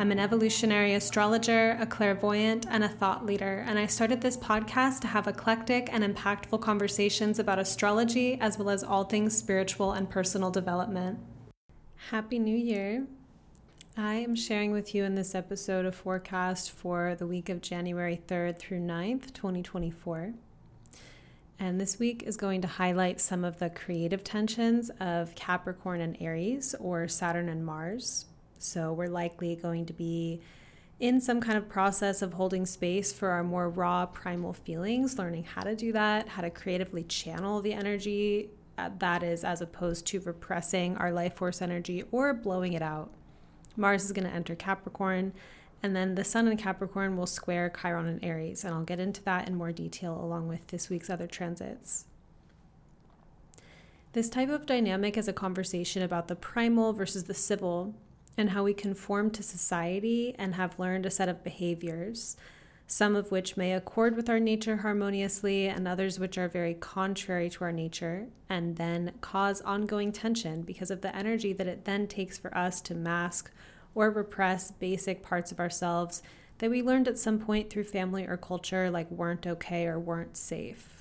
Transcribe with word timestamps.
I'm 0.00 0.12
an 0.12 0.18
evolutionary 0.18 0.94
astrologer, 0.94 1.76
a 1.78 1.84
clairvoyant, 1.84 2.64
and 2.70 2.82
a 2.82 2.88
thought 2.88 3.26
leader, 3.26 3.62
and 3.68 3.78
I 3.78 3.84
started 3.84 4.22
this 4.22 4.34
podcast 4.34 5.00
to 5.00 5.08
have 5.08 5.28
eclectic 5.28 5.90
and 5.92 6.02
impactful 6.02 6.62
conversations 6.62 7.38
about 7.38 7.58
astrology 7.58 8.40
as 8.40 8.56
well 8.56 8.70
as 8.70 8.82
all 8.82 9.04
things 9.04 9.36
spiritual 9.36 9.92
and 9.92 10.08
personal 10.08 10.50
development. 10.50 11.18
Happy 12.08 12.38
New 12.38 12.56
Year! 12.56 13.08
I 13.94 14.14
am 14.14 14.34
sharing 14.34 14.72
with 14.72 14.94
you 14.94 15.04
in 15.04 15.16
this 15.16 15.34
episode 15.34 15.84
a 15.84 15.92
forecast 15.92 16.70
for 16.70 17.14
the 17.14 17.26
week 17.26 17.50
of 17.50 17.60
January 17.60 18.18
3rd 18.26 18.58
through 18.58 18.80
9th, 18.80 19.34
2024. 19.34 20.32
And 21.58 21.78
this 21.78 21.98
week 21.98 22.22
is 22.22 22.38
going 22.38 22.62
to 22.62 22.68
highlight 22.68 23.20
some 23.20 23.44
of 23.44 23.58
the 23.58 23.68
creative 23.68 24.24
tensions 24.24 24.90
of 24.98 25.34
Capricorn 25.34 26.00
and 26.00 26.16
Aries, 26.22 26.74
or 26.80 27.06
Saturn 27.06 27.50
and 27.50 27.66
Mars. 27.66 28.24
So, 28.62 28.92
we're 28.92 29.08
likely 29.08 29.56
going 29.56 29.86
to 29.86 29.92
be 29.92 30.40
in 30.98 31.20
some 31.20 31.40
kind 31.40 31.56
of 31.56 31.68
process 31.68 32.22
of 32.22 32.34
holding 32.34 32.66
space 32.66 33.12
for 33.12 33.30
our 33.30 33.42
more 33.42 33.68
raw 33.68 34.06
primal 34.06 34.52
feelings, 34.52 35.18
learning 35.18 35.44
how 35.44 35.62
to 35.62 35.74
do 35.74 35.92
that, 35.92 36.28
how 36.28 36.42
to 36.42 36.50
creatively 36.50 37.02
channel 37.04 37.60
the 37.60 37.72
energy 37.72 38.50
uh, 38.76 38.90
that 38.98 39.22
is, 39.22 39.44
as 39.44 39.60
opposed 39.60 40.06
to 40.06 40.20
repressing 40.20 40.96
our 40.98 41.10
life 41.10 41.34
force 41.34 41.62
energy 41.62 42.04
or 42.12 42.34
blowing 42.34 42.74
it 42.74 42.82
out. 42.82 43.10
Mars 43.76 44.04
is 44.04 44.12
going 44.12 44.26
to 44.26 44.34
enter 44.34 44.54
Capricorn 44.54 45.32
and 45.82 45.96
then 45.96 46.14
the 46.14 46.24
Sun 46.24 46.48
in 46.48 46.56
Capricorn 46.56 47.16
will 47.16 47.26
square 47.26 47.70
Chiron 47.70 48.06
and 48.06 48.24
Aries, 48.24 48.64
and 48.64 48.74
I'll 48.74 48.84
get 48.84 49.00
into 49.00 49.22
that 49.24 49.48
in 49.48 49.54
more 49.54 49.72
detail 49.72 50.18
along 50.20 50.48
with 50.48 50.66
this 50.66 50.90
week's 50.90 51.08
other 51.08 51.26
transits. 51.26 52.04
This 54.12 54.28
type 54.28 54.50
of 54.50 54.66
dynamic 54.66 55.16
is 55.16 55.28
a 55.28 55.32
conversation 55.32 56.02
about 56.02 56.28
the 56.28 56.36
primal 56.36 56.92
versus 56.92 57.24
the 57.24 57.34
civil 57.34 57.94
and 58.36 58.50
how 58.50 58.64
we 58.64 58.74
conform 58.74 59.30
to 59.30 59.42
society 59.42 60.34
and 60.38 60.54
have 60.54 60.78
learned 60.78 61.06
a 61.06 61.10
set 61.10 61.28
of 61.28 61.44
behaviors, 61.44 62.36
some 62.86 63.14
of 63.14 63.30
which 63.30 63.56
may 63.56 63.72
accord 63.72 64.16
with 64.16 64.28
our 64.28 64.40
nature 64.40 64.78
harmoniously, 64.78 65.68
and 65.68 65.86
others 65.86 66.18
which 66.18 66.36
are 66.36 66.48
very 66.48 66.74
contrary 66.74 67.48
to 67.50 67.64
our 67.64 67.72
nature, 67.72 68.26
and 68.48 68.76
then 68.76 69.12
cause 69.20 69.60
ongoing 69.62 70.12
tension 70.12 70.62
because 70.62 70.90
of 70.90 71.00
the 71.00 71.14
energy 71.14 71.52
that 71.52 71.66
it 71.66 71.84
then 71.84 72.06
takes 72.06 72.38
for 72.38 72.56
us 72.56 72.80
to 72.80 72.94
mask 72.94 73.50
or 73.94 74.10
repress 74.10 74.70
basic 74.70 75.22
parts 75.22 75.52
of 75.52 75.60
ourselves 75.60 76.22
that 76.58 76.70
we 76.70 76.82
learned 76.82 77.08
at 77.08 77.18
some 77.18 77.38
point 77.38 77.70
through 77.70 77.84
family 77.84 78.26
or 78.26 78.36
culture 78.36 78.90
like 78.90 79.10
weren't 79.10 79.46
okay 79.46 79.86
or 79.86 79.98
weren't 79.98 80.36
safe. 80.36 80.99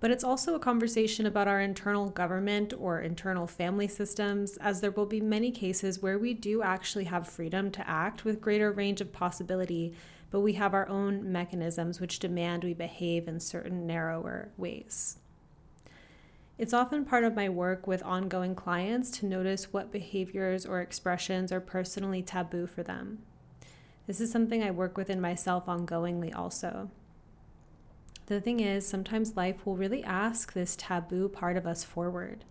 But 0.00 0.12
it's 0.12 0.22
also 0.22 0.54
a 0.54 0.60
conversation 0.60 1.26
about 1.26 1.48
our 1.48 1.60
internal 1.60 2.08
government 2.08 2.72
or 2.78 3.00
internal 3.00 3.48
family 3.48 3.88
systems, 3.88 4.56
as 4.58 4.80
there 4.80 4.92
will 4.92 5.06
be 5.06 5.20
many 5.20 5.50
cases 5.50 6.00
where 6.00 6.18
we 6.18 6.34
do 6.34 6.62
actually 6.62 7.04
have 7.04 7.28
freedom 7.28 7.70
to 7.72 7.88
act 7.88 8.24
with 8.24 8.40
greater 8.40 8.70
range 8.70 9.00
of 9.00 9.12
possibility, 9.12 9.94
but 10.30 10.40
we 10.40 10.52
have 10.52 10.72
our 10.72 10.88
own 10.88 11.32
mechanisms 11.32 12.00
which 12.00 12.20
demand 12.20 12.62
we 12.62 12.74
behave 12.74 13.26
in 13.26 13.40
certain 13.40 13.86
narrower 13.86 14.50
ways. 14.56 15.18
It's 16.58 16.74
often 16.74 17.04
part 17.04 17.24
of 17.24 17.36
my 17.36 17.48
work 17.48 17.86
with 17.86 18.02
ongoing 18.02 18.54
clients 18.54 19.10
to 19.18 19.26
notice 19.26 19.72
what 19.72 19.92
behaviors 19.92 20.66
or 20.66 20.80
expressions 20.80 21.50
are 21.50 21.60
personally 21.60 22.22
taboo 22.22 22.66
for 22.66 22.82
them. 22.82 23.18
This 24.06 24.20
is 24.20 24.30
something 24.30 24.62
I 24.62 24.70
work 24.70 24.96
with 24.96 25.10
in 25.10 25.20
myself 25.20 25.66
ongoingly, 25.66 26.34
also. 26.34 26.90
The 28.28 28.40
thing 28.40 28.60
is, 28.60 28.86
sometimes 28.86 29.36
life 29.36 29.66
will 29.66 29.76
really 29.76 30.04
ask 30.04 30.52
this 30.52 30.76
taboo 30.76 31.28
part 31.28 31.56
of 31.56 31.66
us 31.66 31.84
forward. 31.84 32.44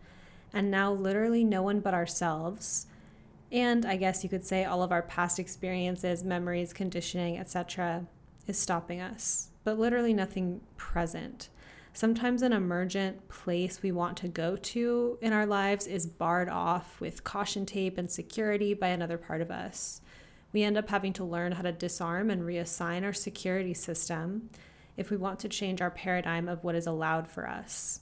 And 0.54 0.70
now, 0.70 0.92
literally, 0.92 1.44
no 1.44 1.64
one 1.64 1.80
but 1.80 1.94
ourselves, 1.94 2.88
and 3.52 3.86
I 3.86 3.96
guess 3.96 4.24
you 4.24 4.30
could 4.30 4.46
say 4.46 4.66
all 4.66 4.84
of 4.84 4.92
our 4.92 5.02
past 5.02 5.40
experiences, 5.40 6.24
memories, 6.24 6.74
conditioning, 6.74 7.38
etc., 7.38 8.06
is 8.48 8.58
stopping 8.58 9.02
us, 9.02 9.50
but 9.64 9.80
literally 9.80 10.14
nothing 10.14 10.62
present 10.78 11.50
sometimes 11.98 12.44
an 12.44 12.54
emergent 12.54 13.28
place 13.28 13.82
we 13.82 13.92
want 13.92 14.16
to 14.16 14.28
go 14.28 14.56
to 14.56 15.18
in 15.20 15.34
our 15.34 15.48
lives 15.48 15.88
is 15.88 16.06
barred 16.06 16.48
off 16.48 17.02
with 17.02 17.24
caution 17.24 17.66
tape 17.66 17.98
and 17.98 18.12
security 18.12 18.76
by 18.76 18.90
another 18.90 19.18
part 19.18 19.42
of 19.42 19.50
us. 19.50 20.00
We 20.54 20.62
end 20.62 20.78
up 20.78 20.90
having 20.90 21.12
to 21.14 21.24
learn 21.24 21.54
how 21.54 21.64
to 21.64 21.72
disarm 21.72 22.30
and 22.30 22.44
reassign 22.44 23.04
our 23.04 23.14
security 23.14 23.74
system 23.74 24.52
if 24.98 25.10
we 25.12 25.18
want 25.18 25.40
to 25.40 25.50
change 25.50 25.82
our 25.82 25.92
paradigm 25.92 26.50
of 26.50 26.64
what 26.64 26.76
is 26.76 26.88
allowed 26.88 27.28
for 27.28 27.48
us. 27.48 28.02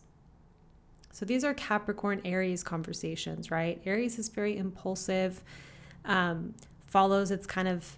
So 1.11 1.25
these 1.25 1.44
are 1.44 1.53
Capricorn 1.53 2.22
Aries 2.25 2.63
conversations, 2.63 3.51
right? 3.51 3.81
Aries 3.85 4.17
is 4.17 4.29
very 4.29 4.57
impulsive, 4.57 5.44
um, 6.03 6.53
follows 6.88 7.31
its 7.31 7.45
kind 7.45 7.67
of 7.67 7.97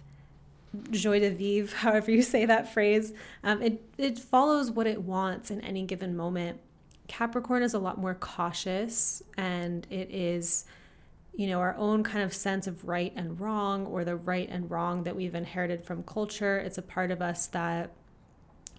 joie 0.90 1.20
de 1.20 1.30
vivre, 1.30 1.76
however 1.78 2.10
you 2.10 2.22
say 2.22 2.44
that 2.44 2.72
phrase, 2.72 3.12
um, 3.42 3.62
it, 3.62 3.82
it 3.96 4.18
follows 4.18 4.70
what 4.70 4.86
it 4.86 5.02
wants 5.02 5.50
in 5.50 5.60
any 5.62 5.84
given 5.84 6.16
moment. 6.16 6.60
Capricorn 7.06 7.62
is 7.62 7.74
a 7.74 7.78
lot 7.78 7.98
more 7.98 8.14
cautious 8.14 9.22
and 9.36 9.86
it 9.90 10.10
is, 10.10 10.66
you 11.34 11.46
know, 11.46 11.58
our 11.58 11.74
own 11.76 12.04
kind 12.04 12.22
of 12.22 12.34
sense 12.34 12.66
of 12.66 12.86
right 12.86 13.12
and 13.16 13.40
wrong 13.40 13.86
or 13.86 14.04
the 14.04 14.14
right 14.14 14.48
and 14.48 14.70
wrong 14.70 15.04
that 15.04 15.16
we've 15.16 15.34
inherited 15.34 15.84
from 15.84 16.02
culture. 16.02 16.58
It's 16.58 16.78
a 16.78 16.82
part 16.82 17.10
of 17.10 17.22
us 17.22 17.46
that 17.48 17.90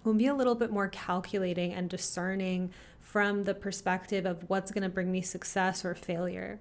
will 0.04 0.14
be 0.14 0.26
a 0.26 0.34
little 0.34 0.54
bit 0.54 0.70
more 0.70 0.88
calculating 0.88 1.72
and 1.72 1.88
discerning 1.88 2.70
from 2.98 3.44
the 3.44 3.54
perspective 3.54 4.24
of 4.24 4.48
what's 4.48 4.70
going 4.70 4.82
to 4.82 4.88
bring 4.88 5.10
me 5.10 5.20
success 5.20 5.84
or 5.84 5.94
failure. 5.94 6.60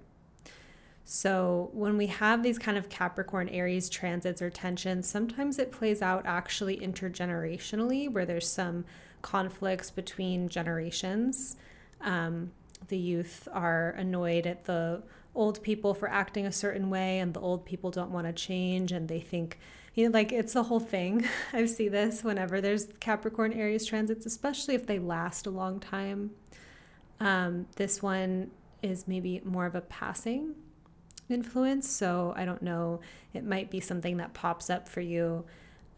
So, 1.05 1.71
when 1.73 1.97
we 1.97 2.05
have 2.05 2.43
these 2.43 2.59
kind 2.59 2.77
of 2.77 2.87
Capricorn 2.87 3.49
Aries 3.49 3.89
transits 3.89 4.43
or 4.43 4.51
tensions, 4.51 5.09
sometimes 5.09 5.57
it 5.57 5.71
plays 5.71 6.03
out 6.03 6.23
actually 6.27 6.77
intergenerationally, 6.77 8.11
where 8.11 8.27
there's 8.27 8.47
some 8.47 8.85
conflicts 9.23 9.89
between 9.89 10.49
generations. 10.49 11.57
Um, 12.01 12.51
the 12.89 12.97
youth 12.97 13.47
are 13.51 13.91
annoyed 13.91 14.45
at 14.45 14.65
the 14.65 15.01
old 15.33 15.63
people 15.63 15.93
for 15.93 16.09
acting 16.09 16.45
a 16.45 16.51
certain 16.51 16.89
way, 16.89 17.17
and 17.19 17.33
the 17.33 17.39
old 17.39 17.65
people 17.65 17.89
don't 17.89 18.11
want 18.11 18.27
to 18.27 18.33
change, 18.33 18.91
and 18.91 19.07
they 19.07 19.19
think, 19.19 19.57
you 19.99 20.07
know, 20.07 20.13
like 20.13 20.31
it's 20.31 20.53
the 20.53 20.63
whole 20.63 20.79
thing. 20.79 21.25
I 21.53 21.65
see 21.65 21.89
this 21.89 22.23
whenever 22.23 22.61
there's 22.61 22.87
Capricorn 23.01 23.51
Aries 23.51 23.85
transits, 23.85 24.25
especially 24.25 24.73
if 24.73 24.87
they 24.87 24.97
last 24.97 25.45
a 25.45 25.49
long 25.49 25.79
time. 25.81 26.31
Um, 27.19 27.67
this 27.75 28.01
one 28.01 28.51
is 28.81 29.09
maybe 29.09 29.41
more 29.43 29.65
of 29.65 29.75
a 29.75 29.81
passing 29.81 30.55
influence. 31.27 31.89
So 31.89 32.33
I 32.37 32.45
don't 32.45 32.61
know, 32.61 33.01
it 33.33 33.43
might 33.43 33.69
be 33.69 33.81
something 33.81 34.15
that 34.17 34.33
pops 34.33 34.69
up 34.69 34.87
for 34.87 35.01
you. 35.01 35.43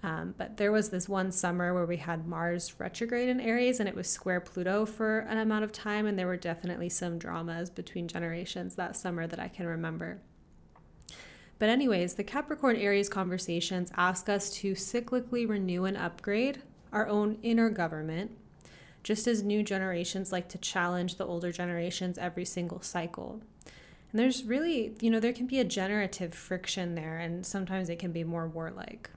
Um, 0.01 0.34
but 0.35 0.57
there 0.57 0.72
was 0.72 0.90
this 0.90 1.07
one 1.07 1.31
summer 1.31 1.72
where 1.75 1.85
we 1.85 1.97
had 1.97 2.28
Mars 2.28 2.73
retrograde 2.79 3.29
in 3.29 3.40
Aries 3.40 3.79
and 3.79 3.88
it 3.88 3.94
was 3.94 4.09
square 4.09 4.41
Pluto 4.41 4.84
for 4.88 5.19
an 5.19 5.38
amount 5.38 5.63
of 5.63 5.72
time. 5.72 6.07
And 6.07 6.17
there 6.17 6.25
were 6.25 6.38
definitely 6.38 6.90
some 6.90 7.19
dramas 7.19 7.69
between 7.69 8.07
generations 8.07 8.73
that 8.78 8.95
summer 8.95 9.28
that 9.28 9.40
I 9.40 9.47
can 9.47 9.67
remember. 9.67 10.22
But, 11.61 11.69
anyways, 11.69 12.16
the 12.16 12.23
Capricorn 12.23 12.75
Aries 12.75 13.07
conversations 13.07 13.91
ask 13.95 14.27
us 14.27 14.49
to 14.49 14.72
cyclically 14.72 15.47
renew 15.47 15.85
and 15.85 15.96
upgrade 15.96 16.63
our 16.91 17.08
own 17.08 17.37
inner 17.43 17.69
government, 17.69 18.31
just 19.03 19.28
as 19.28 19.43
new 19.43 19.61
generations 19.61 20.31
like 20.31 20.49
to 20.49 20.58
challenge 20.58 21.17
the 21.17 21.25
older 21.28 21.52
generations 21.52 22.17
every 22.17 22.46
single 22.46 22.81
cycle. 22.81 23.41
And 24.11 24.19
there's 24.19 24.43
really, 24.43 24.96
you 25.02 25.11
know, 25.11 25.19
there 25.19 25.34
can 25.34 25.46
be 25.46 25.59
a 25.59 25.63
generative 25.63 26.34
friction 26.34 26.96
there, 26.96 27.19
and 27.19 27.46
sometimes 27.46 27.90
it 27.90 27.99
can 27.99 28.11
be 28.11 28.23
more 28.23 28.47
warlike. 28.47 29.11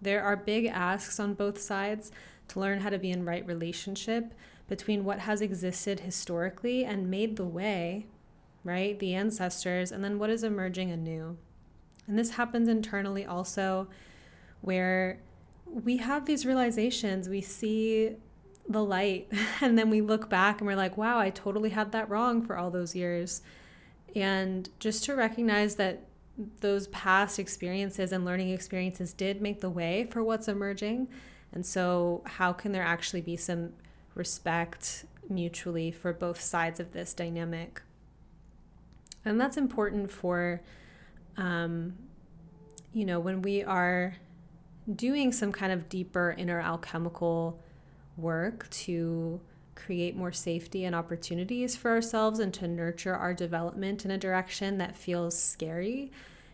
There 0.00 0.22
are 0.22 0.36
big 0.36 0.66
asks 0.66 1.18
on 1.18 1.34
both 1.34 1.60
sides 1.60 2.12
to 2.46 2.60
learn 2.60 2.82
how 2.82 2.90
to 2.90 3.00
be 3.00 3.10
in 3.10 3.24
right 3.24 3.44
relationship 3.44 4.32
between 4.68 5.04
what 5.04 5.18
has 5.18 5.40
existed 5.40 5.98
historically 5.98 6.84
and 6.84 7.10
made 7.10 7.34
the 7.34 7.44
way, 7.44 8.06
right? 8.62 8.96
The 8.96 9.16
ancestors, 9.16 9.90
and 9.90 10.04
then 10.04 10.20
what 10.20 10.30
is 10.30 10.44
emerging 10.44 10.92
anew. 10.92 11.36
And 12.08 12.18
this 12.18 12.30
happens 12.30 12.68
internally 12.68 13.24
also, 13.24 13.88
where 14.62 15.20
we 15.66 15.98
have 15.98 16.24
these 16.24 16.46
realizations, 16.46 17.28
we 17.28 17.42
see 17.42 18.16
the 18.68 18.82
light, 18.82 19.30
and 19.60 19.78
then 19.78 19.90
we 19.90 20.00
look 20.00 20.28
back 20.28 20.58
and 20.58 20.66
we're 20.66 20.76
like, 20.76 20.96
wow, 20.96 21.18
I 21.18 21.30
totally 21.30 21.70
had 21.70 21.92
that 21.92 22.08
wrong 22.08 22.42
for 22.42 22.56
all 22.56 22.70
those 22.70 22.96
years. 22.96 23.42
And 24.16 24.68
just 24.80 25.04
to 25.04 25.14
recognize 25.14 25.76
that 25.76 26.04
those 26.60 26.86
past 26.88 27.38
experiences 27.38 28.12
and 28.12 28.24
learning 28.24 28.50
experiences 28.50 29.12
did 29.12 29.42
make 29.42 29.60
the 29.60 29.70
way 29.70 30.08
for 30.10 30.22
what's 30.22 30.48
emerging. 30.48 31.08
And 31.52 31.64
so, 31.64 32.22
how 32.24 32.52
can 32.52 32.72
there 32.72 32.82
actually 32.82 33.22
be 33.22 33.36
some 33.36 33.72
respect 34.14 35.04
mutually 35.28 35.90
for 35.90 36.12
both 36.12 36.40
sides 36.40 36.78
of 36.78 36.92
this 36.92 37.12
dynamic? 37.12 37.82
And 39.24 39.40
that's 39.40 39.56
important 39.56 40.10
for, 40.10 40.62
um, 41.38 41.94
you 42.92 43.06
know, 43.06 43.20
when 43.20 43.40
we 43.40 43.62
are 43.64 44.16
doing 44.94 45.32
some 45.32 45.52
kind 45.52 45.72
of 45.72 45.88
deeper 45.88 46.34
inner 46.36 46.60
alchemical 46.60 47.62
work 48.16 48.68
to 48.70 49.40
create 49.74 50.16
more 50.16 50.32
safety 50.32 50.84
and 50.84 50.94
opportunities 50.94 51.76
for 51.76 51.92
ourselves 51.92 52.40
and 52.40 52.52
to 52.52 52.66
nurture 52.66 53.14
our 53.14 53.32
development 53.32 54.04
in 54.04 54.10
a 54.10 54.18
direction 54.18 54.78
that 54.78 54.96
feels 54.96 55.38
scary. 55.38 56.10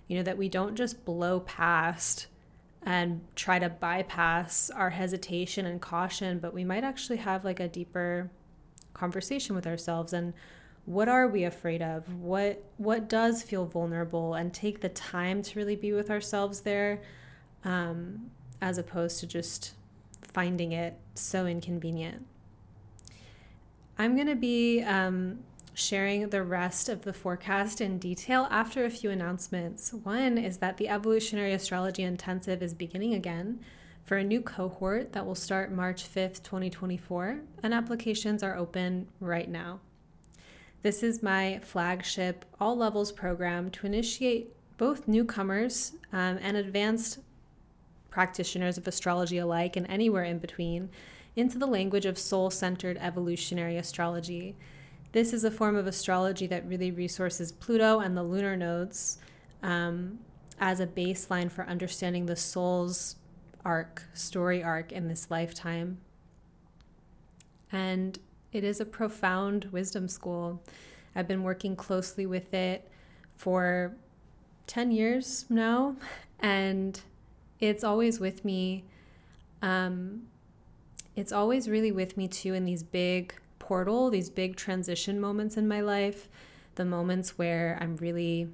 You 0.06 0.18
know, 0.18 0.22
that 0.24 0.36
we 0.36 0.50
don't 0.50 0.76
just 0.76 1.06
blow 1.06 1.40
past 1.40 2.26
and 2.82 3.22
try 3.34 3.58
to 3.58 3.70
bypass 3.70 4.68
our 4.68 4.90
hesitation 4.90 5.64
and 5.64 5.80
caution, 5.80 6.38
but 6.38 6.52
we 6.52 6.64
might 6.64 6.84
actually 6.84 7.16
have 7.16 7.42
like 7.42 7.58
a 7.58 7.68
deeper 7.68 8.30
conversation 8.92 9.54
with 9.56 9.66
ourselves 9.66 10.12
and 10.12 10.34
what 10.86 11.08
are 11.08 11.26
we 11.26 11.44
afraid 11.44 11.82
of? 11.82 12.14
What 12.14 12.62
what 12.76 13.08
does 13.08 13.42
feel 13.42 13.64
vulnerable 13.64 14.34
and 14.34 14.52
take 14.52 14.80
the 14.80 14.88
time 14.88 15.42
to 15.42 15.58
really 15.58 15.76
be 15.76 15.92
with 15.92 16.10
ourselves 16.10 16.60
there 16.60 17.00
um, 17.64 18.30
as 18.60 18.78
opposed 18.78 19.20
to 19.20 19.26
just 19.26 19.74
finding 20.32 20.72
it 20.72 20.98
so 21.14 21.46
inconvenient. 21.46 22.26
I'm 23.96 24.16
going 24.16 24.26
to 24.26 24.34
be 24.34 24.82
um, 24.82 25.40
sharing 25.72 26.28
the 26.28 26.42
rest 26.42 26.88
of 26.88 27.02
the 27.02 27.12
forecast 27.12 27.80
in 27.80 27.98
detail 27.98 28.48
after 28.50 28.84
a 28.84 28.90
few 28.90 29.10
announcements. 29.10 29.92
One 29.92 30.36
is 30.36 30.58
that 30.58 30.76
the 30.76 30.88
Evolutionary 30.88 31.52
Astrology 31.52 32.02
Intensive 32.02 32.62
is 32.62 32.74
beginning 32.74 33.14
again 33.14 33.60
for 34.04 34.16
a 34.16 34.24
new 34.24 34.40
cohort 34.40 35.12
that 35.12 35.24
will 35.24 35.36
start 35.36 35.72
March 35.72 36.04
5th, 36.04 36.42
2024, 36.42 37.40
and 37.62 37.72
applications 37.72 38.42
are 38.42 38.56
open 38.56 39.06
right 39.20 39.48
now. 39.48 39.80
This 40.84 41.02
is 41.02 41.22
my 41.22 41.60
flagship 41.62 42.44
all 42.60 42.76
levels 42.76 43.10
program 43.10 43.70
to 43.70 43.86
initiate 43.86 44.54
both 44.76 45.08
newcomers 45.08 45.92
um, 46.12 46.38
and 46.42 46.58
advanced 46.58 47.20
practitioners 48.10 48.76
of 48.76 48.86
astrology 48.86 49.38
alike 49.38 49.76
and 49.76 49.86
anywhere 49.88 50.24
in 50.24 50.36
between 50.36 50.90
into 51.36 51.56
the 51.56 51.64
language 51.66 52.04
of 52.04 52.18
soul 52.18 52.50
centered 52.50 52.98
evolutionary 53.00 53.78
astrology. 53.78 54.56
This 55.12 55.32
is 55.32 55.42
a 55.42 55.50
form 55.50 55.74
of 55.74 55.86
astrology 55.86 56.46
that 56.48 56.68
really 56.68 56.90
resources 56.90 57.50
Pluto 57.50 58.00
and 58.00 58.14
the 58.14 58.22
lunar 58.22 58.54
nodes 58.54 59.16
um, 59.62 60.18
as 60.60 60.80
a 60.80 60.86
baseline 60.86 61.50
for 61.50 61.64
understanding 61.64 62.26
the 62.26 62.36
soul's 62.36 63.16
arc, 63.64 64.02
story 64.12 64.62
arc 64.62 64.92
in 64.92 65.08
this 65.08 65.30
lifetime. 65.30 65.96
And 67.72 68.18
it 68.54 68.62
is 68.62 68.80
a 68.80 68.84
profound 68.84 69.66
wisdom 69.72 70.06
school. 70.06 70.62
I've 71.14 71.26
been 71.26 71.42
working 71.42 71.74
closely 71.74 72.24
with 72.24 72.54
it 72.54 72.88
for 73.36 73.94
10 74.68 74.92
years 74.92 75.44
now, 75.50 75.96
and 76.38 77.00
it's 77.60 77.82
always 77.82 78.20
with 78.20 78.44
me. 78.44 78.84
Um, 79.60 80.28
it's 81.16 81.32
always 81.32 81.68
really 81.68 81.90
with 81.90 82.16
me 82.16 82.28
too 82.28 82.54
in 82.54 82.64
these 82.64 82.84
big 82.84 83.34
portal, 83.58 84.08
these 84.08 84.30
big 84.30 84.56
transition 84.56 85.20
moments 85.20 85.56
in 85.56 85.66
my 85.66 85.80
life, 85.80 86.28
the 86.76 86.84
moments 86.84 87.36
where 87.36 87.76
I'm 87.80 87.96
really 87.96 88.48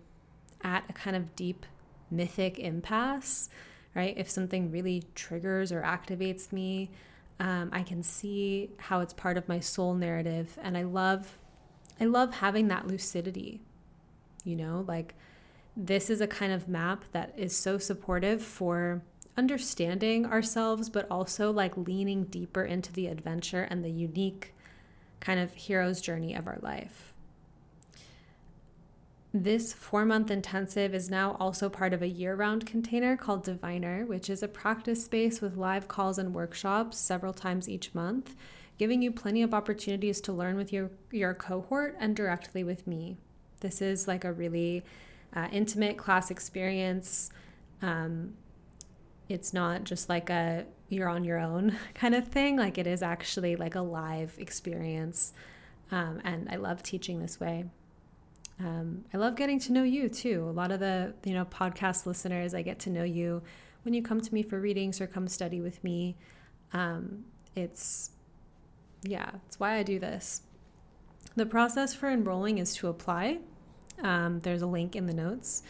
at 0.63 0.85
a 0.89 0.93
kind 0.95 1.15
of 1.17 1.37
deep 1.37 1.67
mythic 2.11 2.59
impasse, 2.59 3.51
right? 3.95 4.15
If 4.17 4.31
something 4.31 4.71
really 4.71 5.05
triggers 5.15 5.73
or 5.73 5.83
activates 5.83 6.53
me, 6.53 6.91
um, 7.41 7.71
I 7.73 7.83
can 7.83 8.03
see 8.03 8.71
how 8.77 9.01
it's 9.01 9.15
part 9.15 9.39
of 9.39 9.49
my 9.49 9.61
soul 9.61 9.95
narrative, 9.95 10.59
and 10.63 10.77
I 10.77 10.83
love, 10.83 11.39
I 11.99 12.05
love 12.05 12.35
having 12.35 12.69
that 12.69 12.87
lucidity. 12.87 13.61
You 14.45 14.57
know, 14.57 14.85
like 14.87 15.15
this 15.77 16.11
is 16.11 16.21
a 16.21 16.27
kind 16.27 16.53
of 16.53 16.69
map 16.69 17.05
that 17.13 17.33
is 17.37 17.57
so 17.57 17.79
supportive 17.79 18.43
for 18.43 19.03
understanding 19.39 20.27
ourselves, 20.27 20.91
but 20.91 21.07
also 21.11 21.51
like 21.51 21.77
leaning 21.77 22.25
deeper 22.25 22.63
into 22.63 22.93
the 22.93 23.07
adventure 23.07 23.63
and 23.63 23.83
the 23.83 23.91
unique 23.91 24.55
kind 25.21 25.41
of 25.41 25.55
hero's 25.55 26.03
journey 26.03 26.35
of 26.35 26.47
our 26.47 26.59
life. 26.61 27.10
This 29.33 29.73
four 29.73 30.05
month 30.05 30.29
intensive 30.29 30.93
is 30.93 31.09
now 31.09 31.37
also 31.39 31.69
part 31.69 31.93
of 31.93 32.03
a 32.03 32.09
year 32.09 32.35
round 32.35 32.67
container 32.67 33.17
called 33.17 33.45
Diviner, 33.45 34.05
which 34.05 34.29
is 34.29 34.43
a 34.43 34.49
practice 34.49 35.05
space 35.05 35.41
with 35.41 35.57
live 35.57 35.87
calls 35.87 36.19
and 36.19 36.35
workshops 36.35 36.99
several 36.99 37.33
times 37.33 37.69
each 37.69 37.95
month, 37.95 38.35
giving 38.77 39.03
you 39.03 39.13
plenty 39.13 39.43
of 39.43 39.55
opportunities 39.55 40.21
to 40.23 40.33
learn 40.33 40.57
with 40.57 40.73
your, 40.73 40.91
your 41.13 41.33
cohort 41.33 41.97
and 42.01 42.17
directly 42.17 42.65
with 42.65 42.89
me. 42.89 43.19
This 43.61 43.81
is 43.81 44.09
like 44.09 44.25
a 44.25 44.33
really 44.33 44.83
uh, 45.33 45.47
intimate 45.53 45.97
class 45.97 46.33
experience. 46.33 47.31
Um, 47.83 48.35
it's 49.29 49.53
not 49.53 49.85
just 49.85 50.09
like 50.09 50.29
a 50.29 50.67
you're 50.89 51.09
on 51.09 51.23
your 51.23 51.39
own 51.39 51.77
kind 51.95 52.17
of 52.17 52.27
thing. 52.27 52.57
Like 52.57 52.79
it 52.79 52.87
is 52.89 53.01
actually 53.01 53.55
like 53.55 53.77
a 53.77 53.81
live 53.81 54.35
experience. 54.39 55.33
Um, 55.93 56.21
and 56.25 56.49
I 56.51 56.57
love 56.57 56.83
teaching 56.83 57.21
this 57.21 57.39
way. 57.39 57.67
Um, 58.61 59.05
I 59.13 59.17
love 59.17 59.37
getting 59.37 59.59
to 59.61 59.73
know 59.73 59.83
you 59.83 60.09
too. 60.09 60.47
A 60.49 60.53
lot 60.53 60.71
of 60.71 60.81
the 60.81 61.15
you 61.25 61.35
know 61.35 61.45
podcast 61.45 62.07
listeners, 62.07 62.55
I 62.55 62.63
get 62.63 62.79
to 62.81 62.91
know 62.91 63.05
you 63.05 63.43
when 63.83 63.95
you 63.95 64.03
come 64.03 64.21
to 64.21 64.35
me 64.35 64.43
for 64.43 64.61
readings 64.61 65.01
or 65.01 65.07
come 65.07 65.29
study 65.29 65.61
with 65.61 65.83
me. 65.83 66.17
Um, 66.73 67.25
it's 67.57 68.11
yeah, 69.03 69.31
it's 69.47 69.59
why 69.59 69.77
I 69.77 69.83
do 69.83 69.99
this. 69.99 70.43
The 71.37 71.47
process 71.47 71.95
for 71.95 72.11
enrolling 72.11 72.59
is 72.59 72.75
to 72.77 72.89
apply. 72.89 73.39
Um, 74.03 74.41
there's 74.41 74.63
a 74.63 74.67
link 74.67 74.95
in 74.95 75.07
the 75.07 75.15
notes 75.15 75.63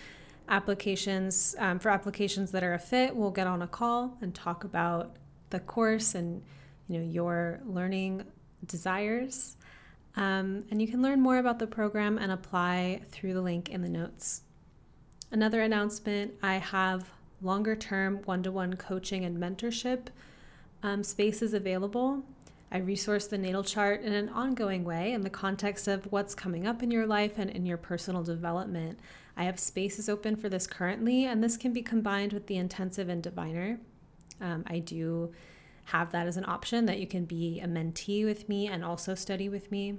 applications 0.50 1.54
um, 1.58 1.78
for 1.78 1.90
applications 1.90 2.50
that 2.50 2.64
are 2.64 2.74
a 2.74 2.78
fit 2.78 3.14
we'll 3.14 3.30
get 3.30 3.46
on 3.46 3.62
a 3.62 3.68
call 3.68 4.18
and 4.20 4.34
talk 4.34 4.64
about 4.64 5.16
the 5.50 5.60
course 5.60 6.14
and 6.14 6.42
you 6.88 6.98
know 6.98 7.06
your 7.06 7.60
learning 7.64 8.24
desires 8.66 9.56
um, 10.16 10.64
and 10.70 10.80
you 10.80 10.88
can 10.88 11.02
learn 11.02 11.20
more 11.20 11.38
about 11.38 11.58
the 11.58 11.66
program 11.66 12.18
and 12.18 12.32
apply 12.32 13.00
through 13.10 13.32
the 13.32 13.42
link 13.42 13.68
in 13.68 13.82
the 13.82 13.88
notes 13.88 14.42
another 15.30 15.60
announcement 15.60 16.32
i 16.42 16.54
have 16.54 17.10
longer 17.42 17.74
term 17.74 18.20
one-to-one 18.24 18.74
coaching 18.74 19.24
and 19.24 19.36
mentorship 19.38 20.06
um, 20.82 21.02
spaces 21.02 21.54
available 21.54 22.22
I 22.72 22.78
resource 22.78 23.26
the 23.26 23.38
natal 23.38 23.64
chart 23.64 24.02
in 24.02 24.12
an 24.12 24.28
ongoing 24.28 24.84
way 24.84 25.12
in 25.12 25.22
the 25.22 25.30
context 25.30 25.88
of 25.88 26.10
what's 26.12 26.36
coming 26.36 26.66
up 26.66 26.82
in 26.82 26.90
your 26.90 27.06
life 27.06 27.32
and 27.36 27.50
in 27.50 27.66
your 27.66 27.76
personal 27.76 28.22
development. 28.22 29.00
I 29.36 29.44
have 29.44 29.58
spaces 29.58 30.08
open 30.08 30.36
for 30.36 30.48
this 30.48 30.68
currently, 30.68 31.24
and 31.24 31.42
this 31.42 31.56
can 31.56 31.72
be 31.72 31.82
combined 31.82 32.32
with 32.32 32.46
the 32.46 32.56
intensive 32.56 33.08
and 33.08 33.22
diviner. 33.22 33.80
Um, 34.40 34.64
I 34.68 34.78
do 34.78 35.32
have 35.86 36.12
that 36.12 36.28
as 36.28 36.36
an 36.36 36.44
option 36.46 36.86
that 36.86 37.00
you 37.00 37.08
can 37.08 37.24
be 37.24 37.58
a 37.58 37.66
mentee 37.66 38.24
with 38.24 38.48
me 38.48 38.68
and 38.68 38.84
also 38.84 39.16
study 39.16 39.48
with 39.48 39.72
me. 39.72 39.98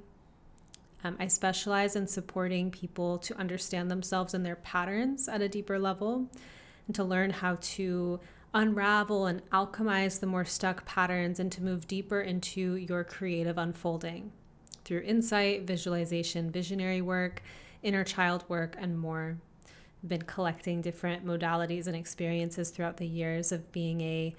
Um, 1.03 1.15
I 1.19 1.27
specialize 1.27 1.95
in 1.95 2.07
supporting 2.07 2.71
people 2.71 3.17
to 3.19 3.37
understand 3.37 3.89
themselves 3.89 4.33
and 4.33 4.45
their 4.45 4.55
patterns 4.55 5.27
at 5.27 5.41
a 5.41 5.49
deeper 5.49 5.79
level 5.79 6.29
and 6.87 6.95
to 6.95 7.03
learn 7.03 7.31
how 7.31 7.57
to 7.61 8.19
unravel 8.53 9.25
and 9.25 9.47
alchemize 9.49 10.19
the 10.19 10.27
more 10.27 10.45
stuck 10.45 10.85
patterns 10.85 11.39
and 11.39 11.51
to 11.53 11.63
move 11.63 11.87
deeper 11.87 12.21
into 12.21 12.75
your 12.75 13.03
creative 13.03 13.57
unfolding 13.57 14.31
through 14.83 15.01
insight, 15.01 15.63
visualization, 15.63 16.51
visionary 16.51 17.01
work, 17.01 17.41
inner 17.81 18.03
child 18.03 18.43
work, 18.47 18.75
and 18.77 18.99
more. 18.99 19.37
I've 20.03 20.09
been 20.09 20.23
collecting 20.23 20.81
different 20.81 21.25
modalities 21.25 21.87
and 21.87 21.95
experiences 21.95 22.71
throughout 22.71 22.97
the 22.97 23.07
years 23.07 23.51
of 23.51 23.71
being 23.71 24.01
a 24.01 24.35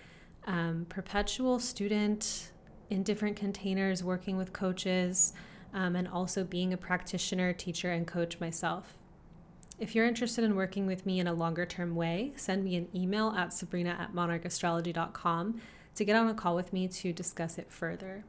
um, 0.46 0.86
perpetual 0.88 1.58
student 1.58 2.50
in 2.90 3.02
different 3.02 3.36
containers, 3.36 4.04
working 4.04 4.36
with 4.36 4.52
coaches, 4.52 5.32
um, 5.72 5.96
and 5.96 6.08
also 6.08 6.44
being 6.44 6.72
a 6.72 6.76
practitioner, 6.76 7.52
teacher, 7.52 7.90
and 7.90 8.06
coach 8.06 8.40
myself. 8.40 8.94
If 9.78 9.94
you're 9.94 10.06
interested 10.06 10.44
in 10.44 10.54
working 10.54 10.86
with 10.86 11.06
me 11.06 11.18
in 11.18 11.26
a 11.26 11.32
longer 11.32 11.66
term 11.66 11.94
way, 11.94 12.32
send 12.36 12.64
me 12.64 12.76
an 12.76 12.88
email 12.94 13.34
at 13.36 13.52
sabrina 13.52 13.96
at 13.98 14.14
monarchastrology.com 14.14 15.60
to 15.94 16.04
get 16.04 16.16
on 16.16 16.28
a 16.28 16.34
call 16.34 16.54
with 16.54 16.72
me 16.72 16.88
to 16.88 17.12
discuss 17.12 17.58
it 17.58 17.70
further. 17.70 18.24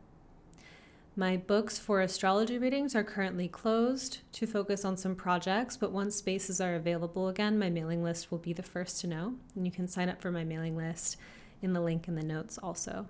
My 1.15 1.37
books 1.37 1.77
for 1.77 2.01
astrology 2.01 2.57
readings 2.57 2.95
are 2.95 3.03
currently 3.03 3.47
closed 3.47 4.19
to 4.31 4.47
focus 4.47 4.83
on 4.83 4.97
some 4.97 5.15
projects, 5.15 5.77
but 5.77 5.91
once 5.91 6.15
spaces 6.15 6.59
are 6.59 6.73
available 6.73 7.27
again, 7.27 7.59
my 7.59 7.69
mailing 7.69 8.03
list 8.03 8.31
will 8.31 8.39
be 8.39 8.51
the 8.51 8.63
first 8.63 8.99
to 9.01 9.07
know. 9.07 9.35
And 9.55 9.63
you 9.63 9.71
can 9.71 9.87
sign 9.87 10.09
up 10.09 10.23
for 10.23 10.31
my 10.31 10.43
mailing 10.43 10.75
list 10.75 11.17
in 11.61 11.73
the 11.73 11.81
link 11.81 12.07
in 12.07 12.15
the 12.15 12.23
notes 12.23 12.57
also. 12.57 13.05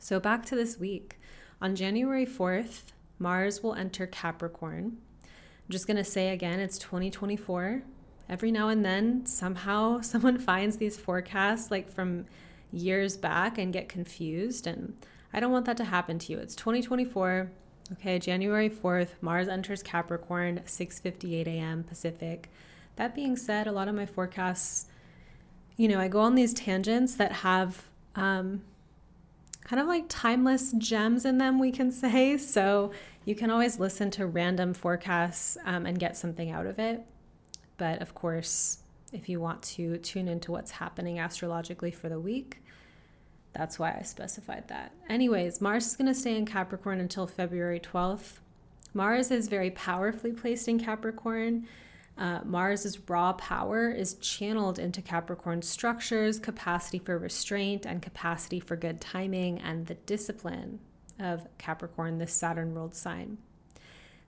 So, 0.00 0.18
back 0.18 0.44
to 0.46 0.56
this 0.56 0.76
week. 0.76 1.20
On 1.60 1.74
January 1.74 2.26
4th, 2.26 2.92
Mars 3.18 3.62
will 3.62 3.74
enter 3.74 4.06
Capricorn, 4.06 4.98
I'm 5.68 5.72
just 5.72 5.86
going 5.86 5.98
to 5.98 6.04
say 6.04 6.30
again, 6.30 6.60
it's 6.60 6.78
2024. 6.78 7.82
every 8.26 8.50
now 8.50 8.68
and 8.68 8.84
then, 8.84 9.26
somehow, 9.26 10.00
someone 10.02 10.38
finds 10.38 10.78
these 10.78 10.96
forecasts 10.96 11.70
like 11.70 11.92
from 11.92 12.24
years 12.72 13.18
back 13.18 13.58
and 13.58 13.72
get 13.72 13.88
confused. 13.88 14.66
And 14.66 14.94
I 15.32 15.40
don't 15.40 15.52
want 15.52 15.66
that 15.66 15.76
to 15.78 15.84
happen 15.84 16.18
to 16.20 16.32
you. 16.32 16.38
It's 16.38 16.54
2024. 16.56 17.50
Okay, 17.92 18.18
January 18.18 18.70
4th, 18.70 19.10
Mars 19.20 19.48
enters 19.48 19.82
Capricorn, 19.82 20.60
6:58 20.66 21.46
a.m. 21.46 21.84
Pacific. 21.84 22.50
That 22.96 23.14
being 23.14 23.36
said, 23.36 23.66
a 23.66 23.72
lot 23.72 23.88
of 23.88 23.94
my 23.94 24.06
forecasts, 24.06 24.86
you 25.76 25.88
know, 25.88 25.98
I 25.98 26.08
go 26.08 26.20
on 26.20 26.34
these 26.34 26.52
tangents 26.52 27.14
that 27.16 27.32
have 27.32 27.84
um, 28.14 28.62
kind 29.68 29.80
of 29.80 29.86
like 29.86 30.04
timeless 30.08 30.72
gems 30.78 31.26
in 31.26 31.36
them, 31.36 31.58
we 31.58 31.70
can 31.70 31.90
say. 31.90 32.38
So 32.38 32.90
you 33.26 33.34
can 33.34 33.50
always 33.50 33.78
listen 33.78 34.10
to 34.12 34.26
random 34.26 34.72
forecasts 34.72 35.58
um, 35.66 35.84
and 35.84 35.98
get 35.98 36.16
something 36.16 36.50
out 36.50 36.66
of 36.66 36.78
it. 36.78 37.02
But 37.76 38.00
of 38.00 38.14
course, 38.14 38.78
if 39.12 39.28
you 39.28 39.40
want 39.40 39.62
to 39.62 39.98
tune 39.98 40.26
into 40.26 40.52
what's 40.52 40.70
happening 40.72 41.18
astrologically 41.18 41.90
for 41.90 42.08
the 42.08 42.18
week, 42.18 42.62
that's 43.52 43.78
why 43.78 43.96
I 43.98 44.02
specified 44.02 44.68
that. 44.68 44.92
Anyways, 45.08 45.60
Mars 45.60 45.86
is 45.86 45.96
going 45.96 46.06
to 46.06 46.14
stay 46.14 46.36
in 46.36 46.46
Capricorn 46.46 46.98
until 46.98 47.26
February 47.26 47.80
12th. 47.80 48.38
Mars 48.94 49.30
is 49.30 49.48
very 49.48 49.70
powerfully 49.70 50.32
placed 50.32 50.66
in 50.66 50.80
Capricorn. 50.80 51.66
Uh, 52.18 52.40
Mars's 52.44 52.98
raw 53.08 53.32
power 53.34 53.90
is 53.90 54.14
channeled 54.14 54.78
into 54.78 55.00
Capricorn 55.00 55.62
structures, 55.62 56.40
capacity 56.40 56.98
for 56.98 57.16
restraint, 57.16 57.86
and 57.86 58.02
capacity 58.02 58.58
for 58.58 58.74
good 58.74 59.00
timing 59.00 59.60
and 59.60 59.86
the 59.86 59.94
discipline 59.94 60.80
of 61.20 61.46
Capricorn, 61.58 62.18
this 62.18 62.32
Saturn 62.32 62.74
ruled 62.74 62.94
sign. 62.94 63.38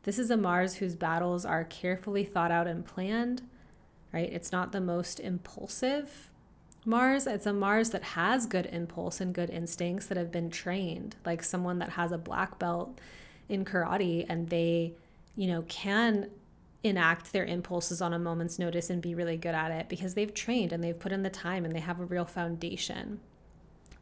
This 0.05 0.19
is 0.19 0.31
a 0.31 0.37
Mars 0.37 0.77
whose 0.77 0.95
battles 0.95 1.45
are 1.45 1.65
carefully 1.65 2.25
thought 2.25 2.51
out 2.51 2.67
and 2.67 2.87
planned, 2.87 3.43
right? 4.13 4.33
It's 4.33 4.53
not 4.53 4.73
the 4.73 4.81
most 4.81 5.19
impulsive 5.19 6.31
Mars. 6.85 7.27
It's 7.27 7.47
a 7.47 7.53
Mars 7.53 7.91
that 7.91 8.03
has 8.03 8.47
good 8.47 8.67
impulse 8.67 9.21
and 9.21 9.35
good 9.35 9.51
instincts 9.51 10.07
that 10.07 10.17
have 10.17 10.33
been 10.33 10.51
trained, 10.51 11.17
like 11.27 11.43
someone 11.43 11.81
that 11.81 11.91
has 11.91 12.13
a 12.13 12.19
black 12.19 12.59
belt 12.59 12.99
in 13.49 13.65
karate 13.65 14.25
and 14.29 14.49
they, 14.49 14.95
you 15.37 15.49
know, 15.49 15.63
can 15.63 16.31
enact 16.83 17.33
their 17.33 17.45
impulses 17.45 18.01
on 18.01 18.15
a 18.15 18.19
moment's 18.19 18.59
notice 18.59 18.89
and 18.89 19.03
be 19.03 19.15
really 19.15 19.37
good 19.37 19.55
at 19.55 19.71
it 19.71 19.89
because 19.89 20.15
they've 20.15 20.33
trained 20.33 20.73
and 20.73 20.83
they've 20.83 20.99
put 20.99 21.13
in 21.13 21.23
the 21.23 21.31
time 21.31 21.65
and 21.65 21.75
they 21.75 21.81
have 21.81 22.01
a 22.01 22.05
real 22.05 22.25
foundation. 22.25 23.21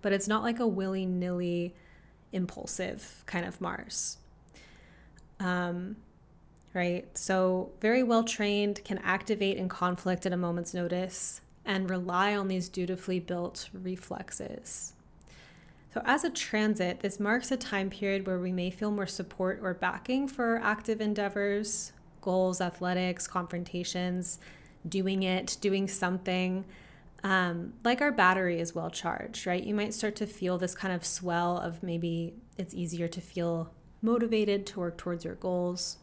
But 0.01 0.13
it's 0.13 0.29
not 0.29 0.43
like 0.43 0.61
a 0.61 0.67
willy 0.67 1.05
nilly 1.05 1.75
impulsive 2.33 3.25
kind 3.27 3.45
of 3.45 3.61
Mars. 3.61 4.19
Um, 5.41 5.97
right? 6.75 7.07
So, 7.17 7.71
very 7.81 8.03
well 8.03 8.23
trained, 8.23 8.85
can 8.85 8.99
activate 8.99 9.57
in 9.57 9.69
conflict 9.69 10.27
at 10.27 10.33
a 10.33 10.37
moment's 10.37 10.75
notice, 10.75 11.41
and 11.65 11.91
rely 11.91 12.37
on 12.37 12.49
these 12.49 12.69
dutifully 12.69 13.21
built 13.21 13.69
reflexes. 13.73 14.93
So, 15.95 16.03
as 16.05 16.25
a 16.25 16.31
transit, 16.31 17.01
this 17.01 17.19
marks 17.19 17.51
a 17.51 17.57
time 17.57 17.91
period 17.91 18.27
where 18.27 18.39
we 18.39 18.53
may 18.53 18.71
feel 18.71 18.91
more 18.91 19.07
support 19.07 19.61
or 19.63 19.75
backing 19.75 20.29
for 20.29 20.61
active 20.63 21.01
endeavors, 21.01 21.93
goals, 22.21 22.61
athletics, 22.61 23.27
confrontations, 23.27 24.39
doing 24.89 25.23
it, 25.23 25.57
doing 25.61 25.89
something. 25.89 26.65
Um, 27.25 27.75
like 27.85 28.01
our 28.01 28.13
battery 28.13 28.61
is 28.61 28.75
well 28.75 28.91
charged, 28.91 29.47
right? 29.47 29.63
You 29.63 29.75
might 29.75 29.95
start 29.95 30.15
to 30.17 30.27
feel 30.27 30.57
this 30.59 30.75
kind 30.75 30.95
of 30.95 31.05
swell 31.05 31.59
of 31.59 31.83
maybe 31.83 32.35
it's 32.57 32.75
easier 32.75 33.09
to 33.09 33.21
feel 33.21 33.73
motivated 34.01 34.67
to 34.67 34.81
work 34.81 34.97
towards 34.97 35.25
your 35.25 35.35
goals. 35.35 35.99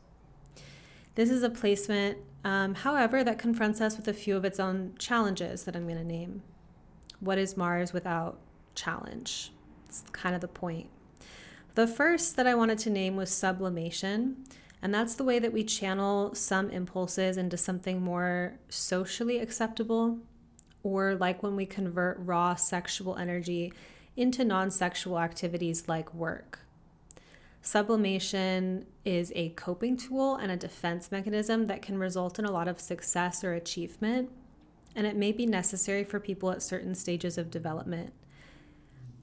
This 1.15 1.29
is 1.29 1.43
a 1.43 1.49
placement, 1.49 2.17
um, 2.43 2.75
however, 2.75 3.23
that 3.23 3.39
confronts 3.39 3.79
us 3.79 3.95
with 3.95 4.07
a 4.09 4.13
few 4.13 4.35
of 4.35 4.43
its 4.43 4.59
own 4.59 4.93
challenges 4.99 5.63
that 5.63 5.75
I'm 5.75 5.85
going 5.85 5.97
to 5.97 6.03
name. 6.03 6.43
What 7.21 7.37
is 7.37 7.55
Mars 7.55 7.93
without 7.93 8.37
challenge? 8.75 9.53
It's 9.87 10.03
kind 10.11 10.35
of 10.35 10.41
the 10.41 10.49
point. 10.49 10.89
The 11.75 11.87
first 11.87 12.35
that 12.35 12.47
I 12.47 12.55
wanted 12.55 12.79
to 12.79 12.89
name 12.89 13.15
was 13.15 13.31
sublimation, 13.31 14.43
and 14.85 14.93
that's 14.93 15.15
the 15.15 15.23
way 15.23 15.39
that 15.39 15.51
we 15.51 15.63
channel 15.63 16.35
some 16.35 16.69
impulses 16.69 17.37
into 17.37 17.57
something 17.57 18.03
more 18.03 18.59
socially 18.69 19.39
acceptable, 19.39 20.19
or 20.83 21.15
like 21.15 21.41
when 21.41 21.55
we 21.55 21.65
convert 21.65 22.19
raw 22.19 22.53
sexual 22.53 23.15
energy 23.15 23.73
into 24.15 24.45
non 24.45 24.69
sexual 24.69 25.17
activities 25.17 25.87
like 25.87 26.13
work. 26.13 26.59
Sublimation 27.63 28.85
is 29.03 29.33
a 29.35 29.49
coping 29.55 29.97
tool 29.97 30.35
and 30.35 30.51
a 30.51 30.55
defense 30.55 31.11
mechanism 31.11 31.65
that 31.65 31.81
can 31.81 31.97
result 31.97 32.37
in 32.37 32.45
a 32.45 32.51
lot 32.51 32.67
of 32.67 32.79
success 32.79 33.43
or 33.43 33.53
achievement, 33.53 34.29
and 34.95 35.07
it 35.07 35.15
may 35.15 35.31
be 35.31 35.47
necessary 35.47 36.03
for 36.03 36.19
people 36.19 36.51
at 36.51 36.61
certain 36.61 36.93
stages 36.93 37.39
of 37.39 37.49
development. 37.49 38.13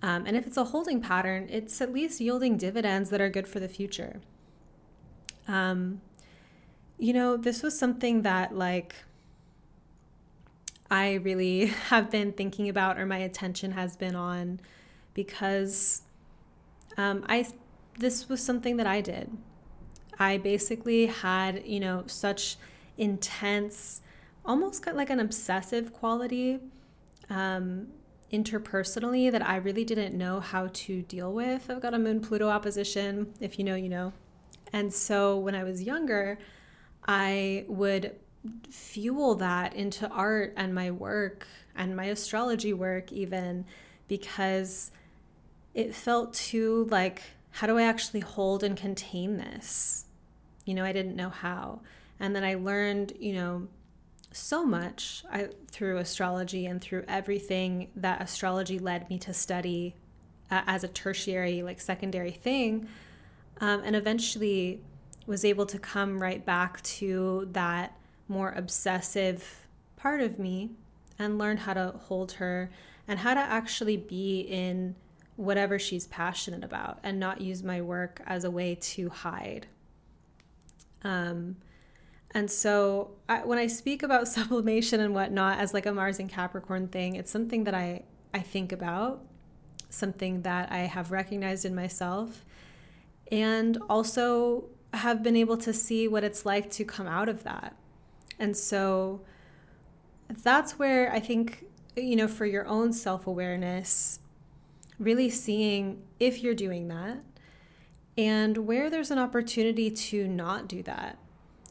Um, 0.03 0.27
and 0.27 0.37
if 0.37 0.45
it's 0.45 0.57
a 0.57 0.65
holding 0.65 1.01
pattern, 1.01 1.47
it's 1.49 1.81
at 1.81 1.93
least 1.93 2.21
yielding 2.21 2.57
dividends 2.57 3.11
that 3.11 3.21
are 3.21 3.31
good 3.31 3.47
for 3.47 3.61
the 3.61 3.69
future. 3.69 4.23
Um, 5.49 6.01
you 6.99 7.13
know, 7.13 7.37
this 7.37 7.63
was 7.63 7.79
something 7.79 8.23
that, 8.23 8.57
like, 8.57 8.95
I 10.91 11.15
really 11.15 11.67
have 11.89 12.11
been 12.11 12.33
thinking 12.33 12.69
about, 12.69 12.99
or 12.99 13.07
my 13.07 13.19
attention 13.19 13.73
has 13.73 13.97
been 13.97 14.15
on, 14.15 14.61
because 15.15 16.03
um, 16.97 17.25
I 17.29 17.47
this 17.99 18.29
was 18.29 18.43
something 18.43 18.77
that 18.77 18.87
I 18.87 19.01
did. 19.01 19.31
I 20.19 20.39
basically 20.39 21.07
had, 21.07 21.67
you 21.67 21.81
know, 21.81 22.05
such 22.07 22.57
intense, 22.97 24.03
almost 24.45 24.85
got 24.85 24.97
like 24.97 25.11
an 25.11 25.21
obsessive 25.21 25.93
quality 25.93 26.61
um, 27.31 27.89
interpersonally 28.33 29.31
that 29.31 29.47
I 29.47 29.57
really 29.57 29.85
didn't 29.85 30.17
know 30.17 30.41
how 30.41 30.69
to 30.73 31.03
deal 31.03 31.33
with. 31.33 31.71
I've 31.71 31.81
got 31.81 31.95
a 31.95 31.99
moon 31.99 32.21
Pluto 32.21 32.49
opposition. 32.49 33.33
If 33.41 33.59
you 33.59 33.65
know, 33.65 33.75
you 33.75 33.89
know. 33.89 34.13
And 34.73 34.93
so 34.93 35.39
when 35.39 35.55
I 35.55 35.65
was 35.65 35.83
younger, 35.83 36.39
I 37.07 37.65
would 37.69 38.17
fuel 38.71 39.35
that 39.37 39.75
into 39.75 40.09
art 40.09 40.55
and 40.57 40.75
my 40.75 40.91
work 40.91 41.47
and 41.77 41.97
my 41.97 42.07
astrology 42.07 42.73
work, 42.73 43.13
even 43.13 43.65
because 44.09 44.91
it 45.75 45.95
felt 45.95 46.35
too 46.35 46.87
like 46.91 47.23
how 47.51 47.67
do 47.67 47.79
I 47.79 47.83
actually 47.83 48.21
hold 48.21 48.63
and 48.63 48.77
contain 48.77 49.37
this? 49.37 50.07
You 50.65 50.75
know, 50.75 50.85
I 50.85 50.93
didn't 50.93 51.17
know 51.17 51.29
how. 51.29 51.81
And 52.19 52.35
then 52.35 52.45
I 52.45 52.55
learned, 52.55 53.13
you 53.19 53.35
know, 53.35 53.69
so 54.33 54.65
much 54.65 55.25
I, 55.31 55.49
through 55.71 55.99
astrology 55.99 56.67
and 56.67 56.81
through 56.81 57.05
everything 57.07 57.89
that 57.97 58.23
astrology 58.23 58.79
led 58.79 59.11
me 59.11 59.19
to 59.21 59.35
study 59.35 59.95
uh, 60.51 60.63
as 60.67 60.83
a 60.85 60.89
tertiary, 60.89 61.63
like 61.63 61.81
secondary 61.81 62.31
thing. 62.31 62.89
Um, 63.63 63.81
and 63.85 63.97
eventually 63.97 64.83
was 65.27 65.45
able 65.45 65.67
to 65.67 65.79
come 65.79 66.21
right 66.21 66.45
back 66.45 66.83
to 66.83 67.49
that 67.53 67.97
more 68.27 68.53
obsessive 68.57 69.67
part 69.97 70.21
of 70.21 70.39
me 70.39 70.71
and 71.19 71.39
learn 71.39 71.59
how 71.59 71.75
to 71.75 71.95
hold 71.97 72.33
her 72.33 72.71
and 73.07 73.21
how 73.21 73.35
to 73.35 73.41
actually 73.41 73.97
be 73.97 74.41
in 74.41 74.97
whatever 75.37 75.79
she's 75.79 76.09
passionate 76.09 76.65
about 76.65 76.99
and 77.03 77.19
not 77.19 77.41
use 77.41 77.63
my 77.63 77.81
work 77.81 78.21
as 78.27 78.45
a 78.45 78.51
way 78.51 78.75
to 78.75 79.09
hide. 79.09 79.67
Um, 81.05 81.57
and 82.33 82.51
so 82.51 83.13
I, 83.29 83.45
when 83.45 83.59
I 83.59 83.67
speak 83.69 84.03
about 84.03 84.29
sublimation 84.37 85.01
and 85.01 85.15
whatnot 85.15 85.59
as 85.59 85.73
like 85.73 85.87
a 85.87 85.93
Mars 85.93 86.19
and 86.19 86.29
Capricorn 86.29 86.89
thing, 86.89 87.15
it's 87.15 87.31
something 87.31 87.65
that 87.65 87.75
I, 87.75 88.03
I 88.35 88.41
think 88.41 88.73
about, 88.73 89.25
something 89.89 90.43
that 90.43 90.73
I 90.73 90.79
have 90.79 91.13
recognized 91.13 91.65
in 91.65 91.75
myself, 91.75 92.45
and 93.33 93.79
also 93.89 94.67
have 94.93 95.23
been 95.23 95.37
able 95.37 95.57
to 95.57 95.73
see 95.73 96.07
what 96.07 96.23
it's 96.23 96.45
like 96.45 96.71
to 96.71 96.85
come 96.85 97.09
out 97.09 97.29
of 97.31 97.43
that. 97.45 97.75
And 98.39 98.55
so 98.57 99.23
that's 100.43 100.79
where 100.79 101.11
I 101.11 101.19
think, 101.19 101.65
you 101.97 102.15
know, 102.15 102.29
for 102.29 102.45
your 102.45 102.67
own 102.67 102.93
self 102.93 103.27
awareness, 103.27 104.21
really 104.99 105.31
seeing 105.31 106.03
if 106.21 106.43
you're 106.43 106.55
doing 106.55 106.89
that 106.89 107.19
and 108.19 108.59
where 108.59 108.91
there's 108.91 109.11
an 109.11 109.19
opportunity 109.19 109.91
to 109.91 110.29
not 110.29 110.69
do 110.69 110.83
that. 110.83 111.19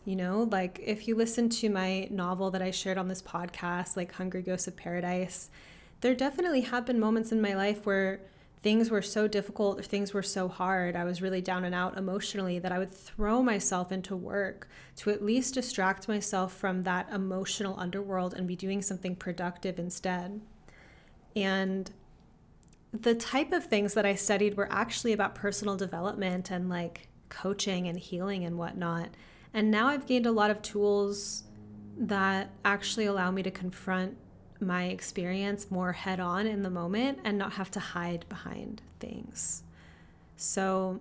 You 0.04 0.16
know, 0.16 0.50
like 0.52 0.80
if 0.84 1.08
you 1.08 1.16
listen 1.16 1.48
to 1.50 1.70
my 1.70 2.08
novel 2.10 2.50
that 2.52 2.62
I 2.64 2.72
shared 2.72 2.98
on 2.98 3.08
this 3.08 3.22
podcast, 3.22 3.96
like 3.96 4.14
Hungry 4.14 4.42
Ghosts 4.42 4.68
of 4.68 4.76
Paradise, 4.76 5.52
there 6.02 6.16
definitely 6.16 6.62
have 6.62 6.88
been 6.88 7.00
moments 7.00 7.32
in 7.32 7.40
my 7.40 7.54
life 7.54 7.86
where 7.86 8.22
things 8.62 8.92
were 8.92 9.02
so 9.02 9.28
difficult 9.28 9.80
or 9.80 9.84
things 9.84 10.14
were 10.14 10.22
so 10.22 10.48
hard. 10.48 10.96
I 10.96 11.04
was 11.04 11.22
really 11.22 11.42
down 11.42 11.64
and 11.64 11.74
out 11.74 11.98
emotionally 11.98 12.60
that 12.60 12.72
I 12.72 12.78
would 12.78 12.94
throw 12.94 13.42
myself 13.42 13.92
into 13.92 14.16
work 14.16 14.68
to 14.98 15.10
at 15.10 15.24
least 15.24 15.56
distract 15.56 16.08
myself 16.08 16.54
from 16.56 16.84
that 16.84 17.10
emotional 17.12 17.80
underworld 17.80 18.34
and 18.36 18.48
be 18.48 18.56
doing 18.56 18.82
something 18.82 19.16
productive 19.16 19.80
instead. 19.80 20.42
And 21.36 21.90
the 22.94 23.16
type 23.16 23.52
of 23.52 23.66
things 23.66 23.96
that 23.96 24.06
I 24.06 24.16
studied 24.16 24.58
were 24.58 24.72
actually 24.72 25.14
about 25.14 25.34
personal 25.34 25.76
development 25.76 26.52
and 26.52 26.70
like 26.70 27.08
coaching 27.30 27.88
and 27.88 27.98
healing 27.98 28.44
and 28.44 28.58
whatnot. 28.58 29.10
And 29.54 29.72
now 29.72 29.88
I've 29.88 30.06
gained 30.06 30.28
a 30.28 30.32
lot 30.32 30.52
of 30.52 30.62
tools 30.62 31.44
that 31.98 32.52
actually 32.64 33.06
allow 33.06 33.32
me 33.32 33.42
to 33.44 33.52
confront 33.52 34.18
my 34.62 34.86
experience 34.86 35.72
more 35.72 35.94
head 35.94 36.20
on 36.20 36.48
in 36.48 36.62
the 36.62 36.70
moment 36.70 37.20
and 37.24 37.38
not 37.38 37.54
have 37.54 37.72
to 37.72 37.80
hide 37.80 38.26
behind 38.30 38.82
things. 39.00 39.64
So 40.38 41.00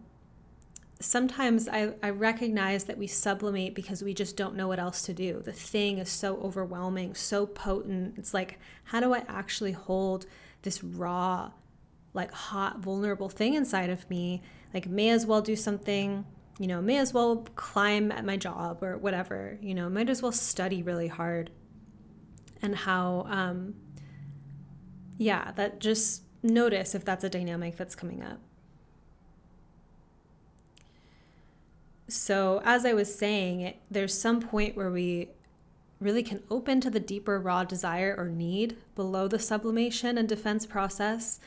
sometimes 1.01 1.69
I, 1.69 1.95
I 2.03 2.11
recognize 2.11 2.85
that 2.85 2.99
we 2.99 3.07
sublimate 3.07 3.75
because 3.75 4.03
we 4.03 4.15
just 4.15 4.37
don't 4.37 4.55
know 4.55 4.69
what 4.69 4.79
else 4.79 5.03
to 5.03 5.15
do. 5.15 5.41
The 5.45 5.53
thing 5.53 5.99
is 5.99 6.11
so 6.11 6.37
overwhelming, 6.39 7.15
so 7.15 7.47
potent. 7.47 8.15
It's 8.19 8.35
like, 8.35 8.59
how 8.85 9.01
do 9.01 9.15
I 9.15 9.25
actually 9.27 9.73
hold 9.73 10.27
this 10.63 10.85
raw, 10.85 11.53
like 12.13 12.33
hot, 12.33 12.81
vulnerable 12.81 13.31
thing 13.31 13.55
inside 13.55 13.91
of 13.91 14.09
me? 14.11 14.43
Like, 14.75 14.87
may 14.87 15.09
as 15.09 15.27
well 15.27 15.41
do 15.41 15.57
something, 15.57 16.27
you 16.59 16.67
know, 16.67 16.83
may 16.83 16.99
as 16.99 17.15
well 17.15 17.47
climb 17.57 18.13
at 18.13 18.25
my 18.25 18.37
job 18.37 18.83
or 18.83 18.99
whatever, 18.99 19.59
you 19.63 19.75
know, 19.75 19.89
might 19.89 20.11
as 20.11 20.21
well 20.23 20.33
study 20.33 20.83
really 20.83 21.09
hard. 21.09 21.51
And 22.63 22.77
how, 22.77 23.27
um, 23.29 23.75
yeah, 25.17 25.53
that 25.53 25.81
just 25.81 26.23
notice 26.43 26.95
if 26.95 27.05
that's 27.05 27.25
a 27.25 27.29
dynamic 27.29 27.77
that's 27.77 27.95
coming 27.95 28.23
up. 28.23 28.39
So, 32.09 32.61
as 32.65 32.85
I 32.85 32.93
was 32.93 33.15
saying, 33.15 33.75
there's 33.91 34.19
some 34.19 34.41
point 34.41 34.77
where 34.77 34.91
we 34.91 35.29
really 36.01 36.23
can 36.23 36.43
open 36.51 36.81
to 36.81 36.91
the 36.91 36.99
deeper 36.99 37.39
raw 37.39 37.63
desire 37.63 38.15
or 38.19 38.29
need 38.29 38.77
below 38.97 39.29
the 39.29 39.39
sublimation 39.39 40.19
and 40.19 40.29
defense 40.29 40.67
process. 40.67 41.39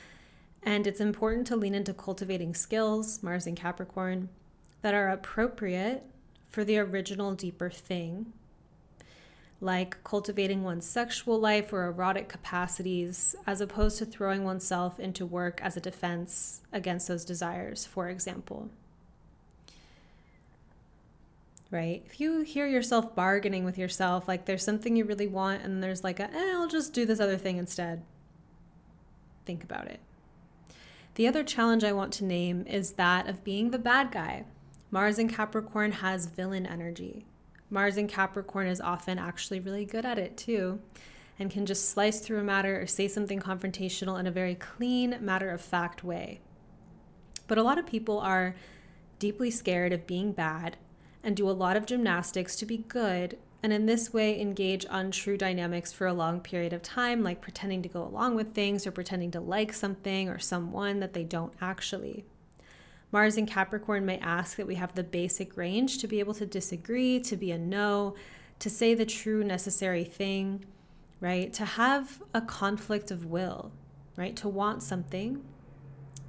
And 0.62 0.88
it's 0.88 1.02
important 1.02 1.48
to 1.48 1.58
lean 1.58 1.76
into 1.76 1.94
cultivating 1.94 2.54
skills, 2.54 3.22
Mars 3.22 3.46
and 3.46 3.58
Capricorn, 3.58 4.30
that 4.82 4.94
are 4.94 5.10
appropriate 5.10 6.04
for 6.48 6.64
the 6.64 6.78
original 6.78 7.34
deeper 7.34 7.70
thing, 7.70 8.32
like 9.64 10.04
cultivating 10.04 10.64
one's 10.64 10.86
sexual 10.86 11.40
life 11.40 11.72
or 11.72 11.86
erotic 11.86 12.30
capacities, 12.30 13.36
as 13.48 13.62
opposed 13.62 13.98
to 13.98 14.06
throwing 14.06 14.44
oneself 14.44 15.00
into 15.00 15.26
work 15.26 15.60
as 15.64 15.78
a 15.78 15.82
defense 15.82 16.62
against 16.72 17.08
those 17.08 17.26
desires, 17.26 17.86
for 17.86 18.10
example 18.10 18.70
right? 21.74 22.04
If 22.06 22.22
you 22.22 22.42
hear 22.42 22.68
yourself 22.68 23.16
bargaining 23.16 23.66
with 23.66 23.80
yourself, 23.80 24.28
like 24.28 24.46
there's 24.46 24.64
something 24.64 24.96
you 24.96 25.06
really 25.06 25.28
want, 25.28 25.64
and 25.64 25.82
there's 25.82 26.04
like, 26.04 26.20
a, 26.20 26.32
eh, 26.32 26.52
I'll 26.54 26.68
just 26.68 26.94
do 26.94 27.04
this 27.04 27.20
other 27.20 27.36
thing 27.36 27.58
instead, 27.58 28.04
think 29.44 29.64
about 29.64 29.88
it. 29.88 30.00
The 31.16 31.28
other 31.28 31.44
challenge 31.44 31.84
I 31.84 31.92
want 31.92 32.14
to 32.14 32.26
name 32.26 32.66
is 32.68 32.94
that 32.94 33.28
of 33.28 33.44
being 33.44 33.72
the 33.72 33.80
bad 33.80 34.12
guy. 34.12 34.46
Mars 34.92 35.18
in 35.18 35.28
Capricorn 35.28 35.94
has 35.94 36.28
villain 36.28 36.68
energy. 36.68 37.26
Mars 37.74 37.98
in 37.98 38.08
Capricorn 38.08 38.68
is 38.68 38.80
often 38.80 39.18
actually 39.18 39.60
really 39.60 39.84
good 39.84 40.06
at 40.06 40.20
it 40.20 40.38
too, 40.38 40.80
and 41.40 41.50
can 41.50 41.66
just 41.66 41.90
slice 41.90 42.20
through 42.20 42.40
a 42.40 42.44
matter 42.44 42.80
or 42.80 42.86
say 42.86 43.08
something 43.08 43.40
confrontational 43.40 44.20
in 44.20 44.28
a 44.28 44.32
very 44.32 44.54
clean, 44.54 45.18
matter 45.20 45.50
of 45.50 45.60
fact 45.60 46.04
way. 46.04 46.40
But 47.48 47.58
a 47.58 47.64
lot 47.64 47.80
of 47.80 47.88
people 47.88 48.20
are 48.20 48.56
deeply 49.18 49.50
scared 49.50 49.92
of 49.92 50.06
being 50.06 50.34
bad 50.34 50.78
and 51.24 51.36
do 51.36 51.50
a 51.50 51.52
lot 51.52 51.76
of 51.76 51.88
gymnastics 51.88 52.56
to 52.58 52.66
be 52.68 52.78
good, 52.78 53.40
and 53.64 53.74
in 53.74 53.88
this 53.88 54.14
way 54.14 54.40
engage 54.40 54.86
untrue 54.92 55.36
dynamics 55.36 55.92
for 55.92 56.06
a 56.06 56.14
long 56.14 56.42
period 56.42 56.74
of 56.74 56.84
time, 56.84 57.24
like 57.24 57.42
pretending 57.42 57.82
to 57.82 57.90
go 57.90 58.04
along 58.04 58.36
with 58.36 58.54
things 58.54 58.86
or 58.86 58.92
pretending 58.92 59.32
to 59.32 59.40
like 59.40 59.74
something 59.74 60.30
or 60.30 60.38
someone 60.38 61.00
that 61.00 61.14
they 61.14 61.24
don't 61.24 61.54
actually. 61.60 62.24
Mars 63.14 63.38
in 63.38 63.46
Capricorn 63.46 64.08
may 64.08 64.18
ask 64.18 64.58
that 64.58 64.66
we 64.66 64.74
have 64.74 64.96
the 64.96 65.04
basic 65.04 65.56
range 65.56 66.00
to 66.00 66.08
be 66.08 66.20
able 66.20 66.34
to 66.34 66.48
disagree, 66.48 67.20
to 67.20 67.38
be 67.38 67.52
a 67.52 67.58
no, 67.60 68.16
to 68.58 68.72
say 68.72 68.96
the 68.96 69.06
true 69.06 69.44
necessary 69.44 70.04
thing, 70.04 70.66
right? 71.22 71.54
To 71.54 71.64
have 71.64 72.24
a 72.34 72.42
conflict 72.42 73.12
of 73.12 73.28
will, 73.28 73.72
right? 74.18 74.36
To 74.38 74.50
want 74.50 74.82
something 74.82 75.44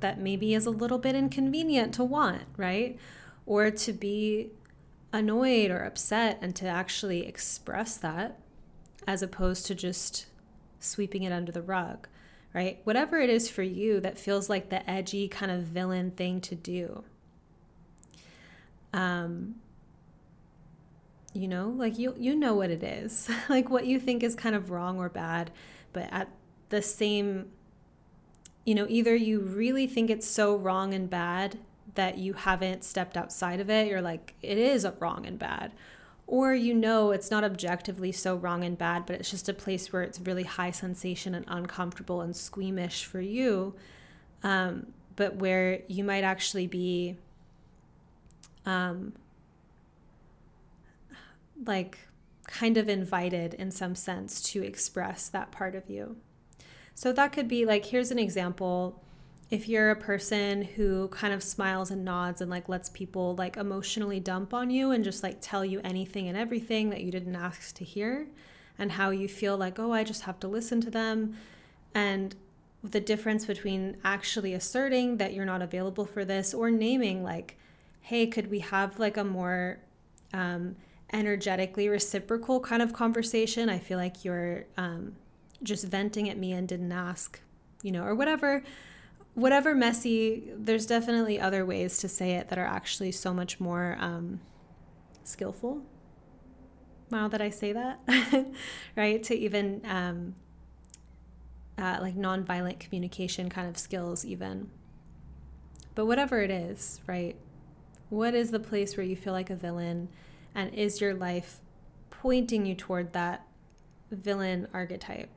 that 0.00 0.20
maybe 0.20 0.52
is 0.52 0.66
a 0.66 0.70
little 0.70 0.98
bit 0.98 1.14
inconvenient 1.14 1.94
to 1.94 2.04
want, 2.04 2.42
right? 2.58 2.98
Or 3.46 3.70
to 3.70 3.92
be 3.94 4.50
annoyed 5.10 5.70
or 5.70 5.84
upset 5.84 6.38
and 6.42 6.54
to 6.56 6.66
actually 6.66 7.26
express 7.26 7.96
that 7.96 8.38
as 9.06 9.22
opposed 9.22 9.64
to 9.66 9.74
just 9.74 10.26
sweeping 10.80 11.22
it 11.22 11.32
under 11.32 11.50
the 11.50 11.62
rug, 11.62 12.08
right? 12.54 12.80
Whatever 12.84 13.18
it 13.18 13.28
is 13.28 13.48
for 13.50 13.62
you 13.62 14.00
that 14.00 14.18
feels 14.18 14.48
like 14.48 14.70
the 14.70 14.88
edgy 14.88 15.28
kind 15.28 15.50
of 15.50 15.62
villain 15.62 16.12
thing 16.12 16.40
to 16.42 16.54
do. 16.54 17.04
Um, 18.92 19.56
you 21.32 21.48
know, 21.48 21.68
like 21.76 21.98
you 21.98 22.14
you 22.16 22.36
know 22.36 22.54
what 22.54 22.70
it 22.70 22.84
is. 22.84 23.28
like 23.48 23.68
what 23.68 23.86
you 23.86 23.98
think 23.98 24.22
is 24.22 24.34
kind 24.34 24.54
of 24.54 24.70
wrong 24.70 24.98
or 24.98 25.08
bad, 25.08 25.50
but 25.92 26.08
at 26.12 26.28
the 26.70 26.80
same 26.80 27.50
you 28.64 28.74
know, 28.74 28.86
either 28.88 29.14
you 29.14 29.40
really 29.40 29.86
think 29.86 30.10
it's 30.10 30.26
so 30.26 30.56
wrong 30.56 30.94
and 30.94 31.08
bad 31.10 31.58
that 31.94 32.18
you 32.18 32.32
haven't 32.32 32.82
stepped 32.82 33.16
outside 33.16 33.60
of 33.60 33.70
it, 33.70 33.88
you're 33.88 34.02
like, 34.02 34.34
it 34.42 34.58
is 34.58 34.86
wrong 35.00 35.26
and 35.26 35.38
bad. 35.38 35.72
Or 36.26 36.54
you 36.54 36.74
know 36.74 37.10
it's 37.10 37.30
not 37.30 37.44
objectively 37.44 38.10
so 38.10 38.34
wrong 38.34 38.64
and 38.64 38.78
bad, 38.78 39.04
but 39.06 39.16
it's 39.16 39.30
just 39.30 39.48
a 39.48 39.54
place 39.54 39.92
where 39.92 40.02
it's 40.02 40.18
really 40.20 40.44
high 40.44 40.70
sensation 40.70 41.34
and 41.34 41.44
uncomfortable 41.48 42.22
and 42.22 42.34
squeamish 42.34 43.04
for 43.04 43.20
you, 43.20 43.74
um, 44.42 44.86
but 45.16 45.36
where 45.36 45.82
you 45.86 46.02
might 46.02 46.24
actually 46.24 46.66
be 46.66 47.16
um, 48.64 49.12
like 51.64 51.98
kind 52.46 52.76
of 52.76 52.88
invited 52.88 53.54
in 53.54 53.70
some 53.70 53.94
sense 53.94 54.40
to 54.40 54.62
express 54.62 55.28
that 55.28 55.50
part 55.50 55.74
of 55.74 55.88
you. 55.88 56.16
So 56.94 57.12
that 57.12 57.32
could 57.32 57.48
be 57.48 57.66
like, 57.66 57.86
here's 57.86 58.10
an 58.10 58.18
example 58.18 59.03
if 59.50 59.68
you're 59.68 59.90
a 59.90 59.96
person 59.96 60.62
who 60.62 61.08
kind 61.08 61.34
of 61.34 61.42
smiles 61.42 61.90
and 61.90 62.04
nods 62.04 62.40
and 62.40 62.50
like 62.50 62.68
lets 62.68 62.88
people 62.88 63.34
like 63.36 63.56
emotionally 63.56 64.18
dump 64.18 64.54
on 64.54 64.70
you 64.70 64.90
and 64.90 65.04
just 65.04 65.22
like 65.22 65.38
tell 65.40 65.64
you 65.64 65.80
anything 65.84 66.28
and 66.28 66.36
everything 66.36 66.90
that 66.90 67.02
you 67.02 67.10
didn't 67.10 67.36
ask 67.36 67.74
to 67.74 67.84
hear 67.84 68.26
and 68.78 68.92
how 68.92 69.10
you 69.10 69.28
feel 69.28 69.56
like 69.56 69.78
oh 69.78 69.92
I 69.92 70.02
just 70.02 70.22
have 70.22 70.40
to 70.40 70.48
listen 70.48 70.80
to 70.80 70.90
them 70.90 71.36
and 71.94 72.34
the 72.82 73.00
difference 73.00 73.46
between 73.46 73.96
actually 74.04 74.52
asserting 74.54 75.18
that 75.18 75.32
you're 75.32 75.44
not 75.44 75.62
available 75.62 76.04
for 76.04 76.24
this 76.24 76.52
or 76.52 76.70
naming 76.70 77.22
like 77.22 77.56
hey 78.00 78.26
could 78.26 78.50
we 78.50 78.60
have 78.60 78.98
like 78.98 79.16
a 79.16 79.24
more 79.24 79.78
um, 80.32 80.76
energetically 81.12 81.88
reciprocal 81.88 82.60
kind 82.60 82.82
of 82.82 82.92
conversation? 82.92 83.68
I 83.68 83.78
feel 83.78 83.98
like 83.98 84.24
you're 84.24 84.64
um, 84.76 85.14
just 85.62 85.86
venting 85.86 86.28
at 86.28 86.36
me 86.36 86.52
and 86.52 86.66
didn't 86.66 86.92
ask 86.92 87.40
you 87.82 87.92
know 87.92 88.02
or 88.02 88.14
whatever 88.14 88.62
whatever 89.34 89.74
messy, 89.74 90.50
there's 90.56 90.86
definitely 90.86 91.40
other 91.40 91.66
ways 91.66 91.98
to 91.98 92.08
say 92.08 92.32
it 92.32 92.48
that 92.48 92.58
are 92.58 92.66
actually 92.66 93.12
so 93.12 93.34
much 93.34 93.60
more 93.60 93.96
um, 94.00 94.40
skillful. 95.24 95.82
Wow, 97.10 97.28
that 97.28 97.42
I 97.42 97.50
say 97.50 97.72
that, 97.72 98.00
right? 98.96 99.22
To 99.24 99.36
even 99.36 99.82
um, 99.84 100.34
uh, 101.76 101.98
like 102.00 102.16
nonviolent 102.16 102.78
communication 102.78 103.48
kind 103.48 103.68
of 103.68 103.76
skills, 103.76 104.24
even. 104.24 104.70
But 105.94 106.06
whatever 106.06 106.40
it 106.40 106.50
is, 106.50 107.00
right? 107.06 107.36
What 108.08 108.34
is 108.34 108.50
the 108.50 108.60
place 108.60 108.96
where 108.96 109.06
you 109.06 109.16
feel 109.16 109.32
like 109.32 109.50
a 109.50 109.56
villain? 109.56 110.08
And 110.54 110.72
is 110.74 111.00
your 111.00 111.14
life 111.14 111.60
pointing 112.10 112.64
you 112.66 112.74
toward 112.74 113.12
that 113.12 113.46
villain 114.10 114.68
archetype 114.72 115.30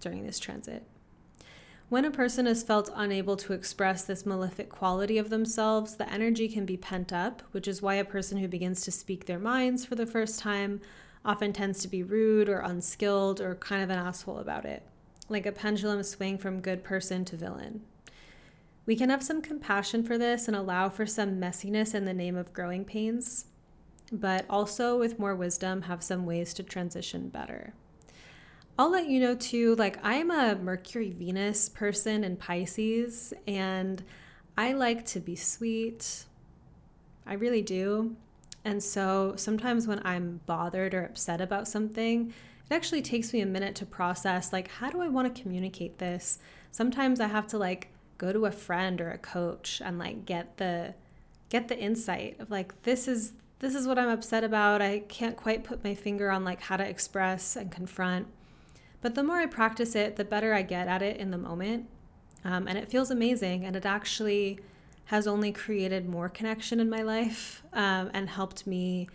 during 0.00 0.24
this 0.26 0.38
transit? 0.38 0.84
When 1.88 2.04
a 2.04 2.10
person 2.10 2.48
is 2.48 2.64
felt 2.64 2.90
unable 2.96 3.36
to 3.36 3.52
express 3.52 4.02
this 4.02 4.26
malefic 4.26 4.68
quality 4.68 5.18
of 5.18 5.30
themselves, 5.30 5.94
the 5.94 6.12
energy 6.12 6.48
can 6.48 6.66
be 6.66 6.76
pent 6.76 7.12
up, 7.12 7.42
which 7.52 7.68
is 7.68 7.80
why 7.80 7.94
a 7.94 8.04
person 8.04 8.38
who 8.38 8.48
begins 8.48 8.80
to 8.82 8.90
speak 8.90 9.26
their 9.26 9.38
minds 9.38 9.84
for 9.84 9.94
the 9.94 10.04
first 10.04 10.40
time 10.40 10.80
often 11.24 11.52
tends 11.52 11.80
to 11.82 11.88
be 11.88 12.02
rude 12.02 12.48
or 12.48 12.58
unskilled 12.58 13.40
or 13.40 13.54
kind 13.54 13.84
of 13.84 13.90
an 13.90 14.00
asshole 14.00 14.38
about 14.38 14.64
it, 14.64 14.82
like 15.28 15.46
a 15.46 15.52
pendulum 15.52 16.02
swing 16.02 16.38
from 16.38 16.60
good 16.60 16.82
person 16.82 17.24
to 17.24 17.36
villain. 17.36 17.82
We 18.84 18.96
can 18.96 19.10
have 19.10 19.22
some 19.22 19.40
compassion 19.40 20.02
for 20.02 20.18
this 20.18 20.48
and 20.48 20.56
allow 20.56 20.88
for 20.88 21.06
some 21.06 21.40
messiness 21.40 21.94
in 21.94 22.04
the 22.04 22.12
name 22.12 22.36
of 22.36 22.52
growing 22.52 22.84
pains, 22.84 23.46
but 24.10 24.44
also 24.50 24.98
with 24.98 25.20
more 25.20 25.36
wisdom, 25.36 25.82
have 25.82 26.02
some 26.02 26.26
ways 26.26 26.52
to 26.54 26.64
transition 26.64 27.28
better. 27.28 27.74
I'll 28.78 28.90
let 28.90 29.08
you 29.08 29.20
know 29.20 29.34
too, 29.34 29.74
like, 29.76 29.98
I'm 30.02 30.30
a 30.30 30.54
Mercury 30.54 31.10
Venus 31.10 31.68
person 31.68 32.24
in 32.24 32.36
Pisces, 32.36 33.32
and 33.46 34.02
I 34.56 34.72
like 34.72 35.06
to 35.06 35.20
be 35.20 35.34
sweet. 35.34 36.24
I 37.26 37.34
really 37.34 37.62
do. 37.62 38.16
And 38.64 38.82
so 38.82 39.34
sometimes 39.36 39.86
when 39.86 40.04
I'm 40.04 40.40
bothered 40.44 40.92
or 40.92 41.04
upset 41.04 41.40
about 41.40 41.66
something, 41.68 42.34
it 42.68 42.74
actually 42.74 43.02
takes 43.02 43.32
me 43.32 43.40
a 43.40 43.46
minute 43.46 43.74
to 43.76 43.86
process, 43.86 44.52
like, 44.52 44.68
how 44.68 44.90
do 44.90 45.00
I 45.00 45.08
want 45.08 45.34
to 45.34 45.42
communicate 45.42 45.98
this? 45.98 46.38
Sometimes 46.70 47.20
I 47.20 47.28
have 47.28 47.46
to, 47.48 47.58
like, 47.58 47.88
go 48.18 48.32
to 48.32 48.44
a 48.46 48.50
friend 48.50 49.00
or 49.00 49.10
a 49.10 49.18
coach 49.18 49.80
and, 49.82 49.98
like, 49.98 50.26
get 50.26 50.58
the 50.58 50.94
get 51.48 51.68
the 51.68 51.78
insight 51.78 52.36
of 52.40 52.50
like 52.50 52.82
this 52.82 53.06
is 53.06 53.32
this 53.58 53.74
is 53.74 53.86
what 53.86 53.98
I'm 53.98 54.08
upset 54.08 54.44
about. 54.44 54.82
I 54.82 55.00
can't 55.00 55.36
quite 55.36 55.64
put 55.64 55.82
my 55.82 55.94
finger 55.94 56.30
on 56.30 56.44
like 56.44 56.60
how 56.60 56.76
to 56.76 56.86
express 56.86 57.56
and 57.56 57.70
confront. 57.70 58.26
But 59.06 59.14
the 59.14 59.22
more 59.22 59.36
I 59.36 59.46
practice 59.46 59.94
it, 59.94 60.16
the 60.16 60.24
better 60.24 60.52
I 60.52 60.62
get 60.62 60.88
at 60.88 61.00
it 61.00 61.18
in 61.18 61.30
the 61.30 61.38
moment. 61.38 61.86
Um, 62.44 62.66
and 62.66 62.76
it 62.76 62.88
feels 62.88 63.08
amazing. 63.08 63.64
And 63.64 63.76
it 63.76 63.86
actually 63.86 64.58
has 65.04 65.28
only 65.28 65.52
created 65.52 66.08
more 66.08 66.28
connection 66.28 66.80
in 66.80 66.90
my 66.90 67.02
life 67.02 67.62
um, 67.72 68.10
and 68.12 68.28
helped 68.28 68.66
me 68.66 69.08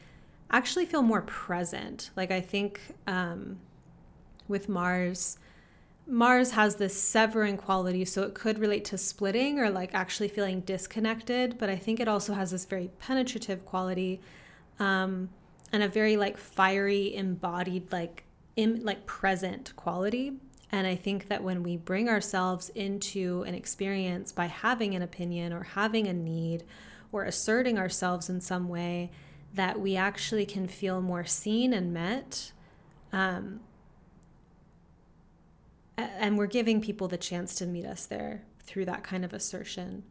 actually 0.49 0.85
feel 0.85 1.01
more 1.01 1.23
present. 1.23 2.09
Like, 2.15 2.31
I 2.31 2.39
think 2.39 2.79
um, 3.05 3.59
with 4.47 4.69
Mars, 4.69 5.37
Mars 6.07 6.51
has 6.51 6.77
this 6.77 6.97
severing 6.97 7.57
quality, 7.57 8.05
so 8.05 8.23
it 8.23 8.33
could 8.33 8.59
relate 8.59 8.85
to 8.85 8.97
splitting 8.97 9.59
or 9.59 9.69
like 9.69 9.93
actually 9.93 10.29
feeling 10.29 10.61
disconnected. 10.61 11.57
But 11.57 11.69
I 11.69 11.75
think 11.75 11.99
it 11.99 12.07
also 12.07 12.33
has 12.33 12.51
this 12.51 12.63
very 12.63 12.91
penetrative 12.99 13.65
quality 13.65 14.21
um, 14.79 15.31
and 15.73 15.83
a 15.83 15.89
very 15.89 16.15
like 16.15 16.37
fiery, 16.37 17.13
embodied, 17.13 17.91
like 17.91 18.23
in 18.55 18.83
like 18.83 19.05
present 19.05 19.75
quality. 19.75 20.33
And 20.71 20.87
I 20.87 20.95
think 20.95 21.27
that 21.27 21.43
when 21.43 21.63
we 21.63 21.75
bring 21.75 22.07
ourselves 22.07 22.69
into 22.69 23.43
an 23.43 23.53
experience 23.53 24.31
by 24.31 24.45
having 24.45 24.95
an 24.95 25.01
opinion 25.01 25.51
or 25.51 25.63
having 25.63 26.07
a 26.07 26.13
need 26.13 26.63
or 27.11 27.23
asserting 27.23 27.77
ourselves 27.77 28.29
in 28.29 28.39
some 28.39 28.69
way, 28.69 29.11
that 29.53 29.79
we 29.79 29.97
actually 29.97 30.45
can 30.45 30.67
feel 30.67 31.01
more 31.01 31.25
seen 31.25 31.73
and 31.73 31.93
met. 31.93 32.53
Um, 33.11 33.59
and 35.97 36.37
we're 36.37 36.47
giving 36.47 36.79
people 36.79 37.09
the 37.09 37.17
chance 37.17 37.55
to 37.55 37.65
meet 37.65 37.85
us 37.85 38.05
there 38.05 38.43
through 38.63 38.85
that 38.85 39.03
kind 39.03 39.25
of 39.25 39.33
assertion. 39.33 40.03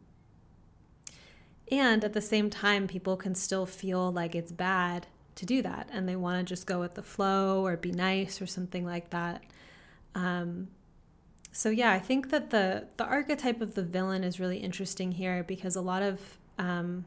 And 1.71 2.03
at 2.03 2.13
the 2.13 2.21
same 2.21 2.49
time, 2.49 2.87
people 2.87 3.17
can 3.17 3.33
still 3.33 3.65
feel 3.65 4.11
like 4.11 4.35
it's 4.35 4.51
bad 4.51 5.07
to 5.35 5.45
do 5.45 5.61
that 5.61 5.89
and 5.91 6.07
they 6.07 6.15
want 6.15 6.45
to 6.45 6.49
just 6.49 6.67
go 6.67 6.79
with 6.79 6.95
the 6.95 7.03
flow 7.03 7.65
or 7.65 7.77
be 7.77 7.91
nice 7.91 8.41
or 8.41 8.45
something 8.45 8.85
like 8.85 9.09
that. 9.11 9.43
Um, 10.15 10.67
so 11.51 11.69
yeah, 11.69 11.91
I 11.91 11.99
think 11.99 12.29
that 12.29 12.49
the 12.49 12.87
the 12.97 13.05
archetype 13.05 13.61
of 13.61 13.75
the 13.75 13.83
villain 13.83 14.23
is 14.23 14.39
really 14.39 14.57
interesting 14.57 15.11
here 15.11 15.43
because 15.43 15.75
a 15.75 15.81
lot 15.81 16.01
of 16.01 16.37
um, 16.57 17.05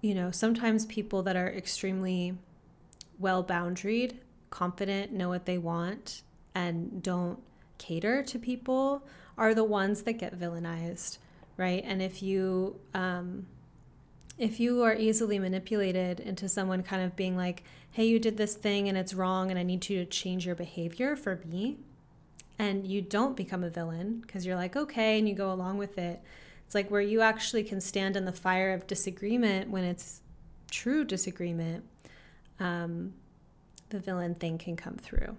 you 0.00 0.14
know 0.14 0.30
sometimes 0.30 0.84
people 0.86 1.22
that 1.22 1.36
are 1.36 1.48
extremely 1.48 2.34
well 3.18 3.44
boundaried, 3.44 4.16
confident, 4.50 5.12
know 5.12 5.28
what 5.28 5.46
they 5.46 5.58
want, 5.58 6.22
and 6.54 7.02
don't 7.02 7.38
cater 7.78 8.22
to 8.24 8.38
people 8.38 9.02
are 9.38 9.54
the 9.54 9.64
ones 9.64 10.02
that 10.02 10.14
get 10.14 10.38
villainized, 10.38 11.18
right? 11.56 11.82
And 11.86 12.02
if 12.02 12.22
you 12.22 12.80
um, 12.92 13.46
if 14.38 14.60
you 14.60 14.82
are 14.82 14.94
easily 14.94 15.38
manipulated 15.38 16.20
into 16.20 16.48
someone 16.48 16.82
kind 16.82 17.02
of 17.02 17.16
being 17.16 17.36
like, 17.36 17.62
hey, 17.90 18.04
you 18.04 18.18
did 18.18 18.36
this 18.36 18.54
thing 18.54 18.88
and 18.88 18.98
it's 18.98 19.14
wrong, 19.14 19.50
and 19.50 19.58
I 19.58 19.62
need 19.62 19.88
you 19.88 19.98
to 19.98 20.04
change 20.04 20.44
your 20.44 20.54
behavior 20.54 21.16
for 21.16 21.40
me, 21.46 21.78
and 22.58 22.86
you 22.86 23.00
don't 23.00 23.36
become 23.36 23.64
a 23.64 23.70
villain 23.70 24.20
because 24.20 24.44
you're 24.44 24.56
like, 24.56 24.76
okay, 24.76 25.18
and 25.18 25.28
you 25.28 25.34
go 25.34 25.50
along 25.50 25.78
with 25.78 25.96
it. 25.96 26.22
It's 26.64 26.74
like 26.74 26.90
where 26.90 27.00
you 27.00 27.20
actually 27.20 27.64
can 27.64 27.80
stand 27.80 28.16
in 28.16 28.24
the 28.24 28.32
fire 28.32 28.74
of 28.74 28.86
disagreement 28.86 29.70
when 29.70 29.84
it's 29.84 30.20
true 30.70 31.04
disagreement, 31.04 31.84
um, 32.58 33.14
the 33.90 34.00
villain 34.00 34.34
thing 34.34 34.58
can 34.58 34.76
come 34.76 34.96
through. 34.96 35.36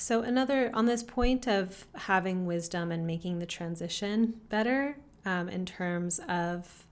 So, 0.00 0.22
another 0.22 0.70
on 0.72 0.86
this 0.86 1.02
point 1.02 1.46
of 1.46 1.86
having 1.94 2.46
wisdom 2.46 2.90
and 2.90 3.06
making 3.06 3.38
the 3.38 3.44
transition 3.44 4.40
better 4.48 4.96
um, 5.26 5.50
in 5.50 5.66
terms 5.66 6.20
of 6.26 6.86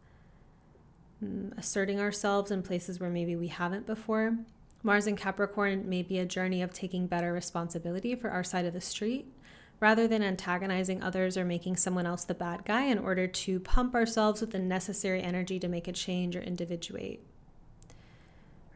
um, 1.22 1.54
asserting 1.56 2.00
ourselves 2.00 2.50
in 2.50 2.62
places 2.62 3.00
where 3.00 3.08
maybe 3.08 3.34
we 3.34 3.48
haven't 3.48 3.86
before. 3.86 4.36
Mars 4.82 5.06
and 5.06 5.16
Capricorn 5.16 5.88
may 5.88 6.02
be 6.02 6.18
a 6.18 6.26
journey 6.26 6.60
of 6.60 6.74
taking 6.74 7.06
better 7.06 7.32
responsibility 7.32 8.14
for 8.14 8.28
our 8.28 8.44
side 8.44 8.66
of 8.66 8.74
the 8.74 8.80
street 8.82 9.32
rather 9.80 10.06
than 10.06 10.22
antagonizing 10.22 11.02
others 11.02 11.38
or 11.38 11.46
making 11.46 11.76
someone 11.76 12.04
else 12.04 12.24
the 12.24 12.34
bad 12.34 12.66
guy 12.66 12.82
in 12.82 12.98
order 12.98 13.26
to 13.26 13.58
pump 13.58 13.94
ourselves 13.94 14.42
with 14.42 14.50
the 14.50 14.58
necessary 14.58 15.22
energy 15.22 15.58
to 15.58 15.66
make 15.66 15.88
a 15.88 15.92
change 15.92 16.36
or 16.36 16.42
individuate 16.42 17.24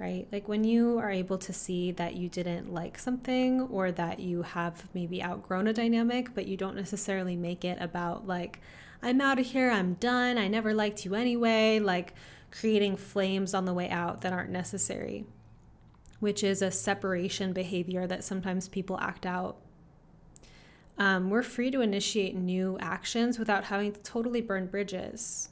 right? 0.02 0.26
Like 0.32 0.48
when 0.48 0.64
you 0.64 0.98
are 0.98 1.12
able 1.12 1.38
to 1.38 1.52
see 1.52 1.92
that 1.92 2.16
you 2.16 2.28
didn't 2.28 2.74
like 2.74 2.98
something 2.98 3.60
or 3.60 3.92
that 3.92 4.18
you 4.18 4.42
have 4.42 4.88
maybe 4.94 5.22
outgrown 5.22 5.68
a 5.68 5.72
dynamic, 5.72 6.34
but 6.34 6.48
you 6.48 6.56
don't 6.56 6.74
necessarily 6.74 7.36
make 7.36 7.64
it 7.64 7.78
about, 7.80 8.26
like, 8.26 8.58
I'm 9.00 9.20
out 9.20 9.38
of 9.38 9.46
here, 9.46 9.70
I'm 9.70 9.94
done, 9.94 10.38
I 10.38 10.48
never 10.48 10.74
liked 10.74 11.04
you 11.04 11.14
anyway, 11.14 11.78
like 11.78 12.14
creating 12.50 12.96
flames 12.96 13.54
on 13.54 13.64
the 13.64 13.72
way 13.72 13.88
out 13.90 14.22
that 14.22 14.32
aren't 14.32 14.50
necessary, 14.50 15.24
which 16.18 16.42
is 16.42 16.62
a 16.62 16.72
separation 16.72 17.52
behavior 17.52 18.04
that 18.08 18.24
sometimes 18.24 18.68
people 18.68 18.98
act 18.98 19.24
out. 19.24 19.56
Um, 20.98 21.30
we're 21.30 21.44
free 21.44 21.70
to 21.70 21.80
initiate 21.80 22.34
new 22.34 22.76
actions 22.80 23.38
without 23.38 23.64
having 23.64 23.92
to 23.92 24.00
totally 24.00 24.40
burn 24.40 24.66
bridges. 24.66 25.50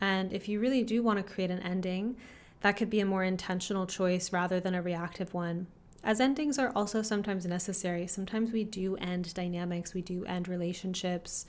And 0.00 0.32
if 0.32 0.48
you 0.48 0.58
really 0.58 0.84
do 0.84 1.02
want 1.02 1.18
to 1.18 1.32
create 1.34 1.50
an 1.50 1.60
ending, 1.60 2.16
that 2.60 2.76
could 2.76 2.90
be 2.90 3.00
a 3.00 3.06
more 3.06 3.24
intentional 3.24 3.86
choice 3.86 4.32
rather 4.32 4.60
than 4.60 4.74
a 4.74 4.82
reactive 4.82 5.32
one. 5.34 5.66
As 6.02 6.20
endings 6.20 6.58
are 6.58 6.72
also 6.74 7.02
sometimes 7.02 7.44
necessary. 7.44 8.06
Sometimes 8.06 8.52
we 8.52 8.64
do 8.64 8.96
end 8.96 9.34
dynamics, 9.34 9.92
we 9.92 10.02
do 10.02 10.24
end 10.24 10.48
relationships. 10.48 11.46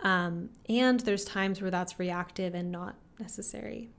Um, 0.00 0.50
and 0.68 1.00
there's 1.00 1.24
times 1.24 1.62
where 1.62 1.70
that's 1.70 1.98
reactive 1.98 2.54
and 2.54 2.70
not 2.70 2.96
necessary. 3.18 3.90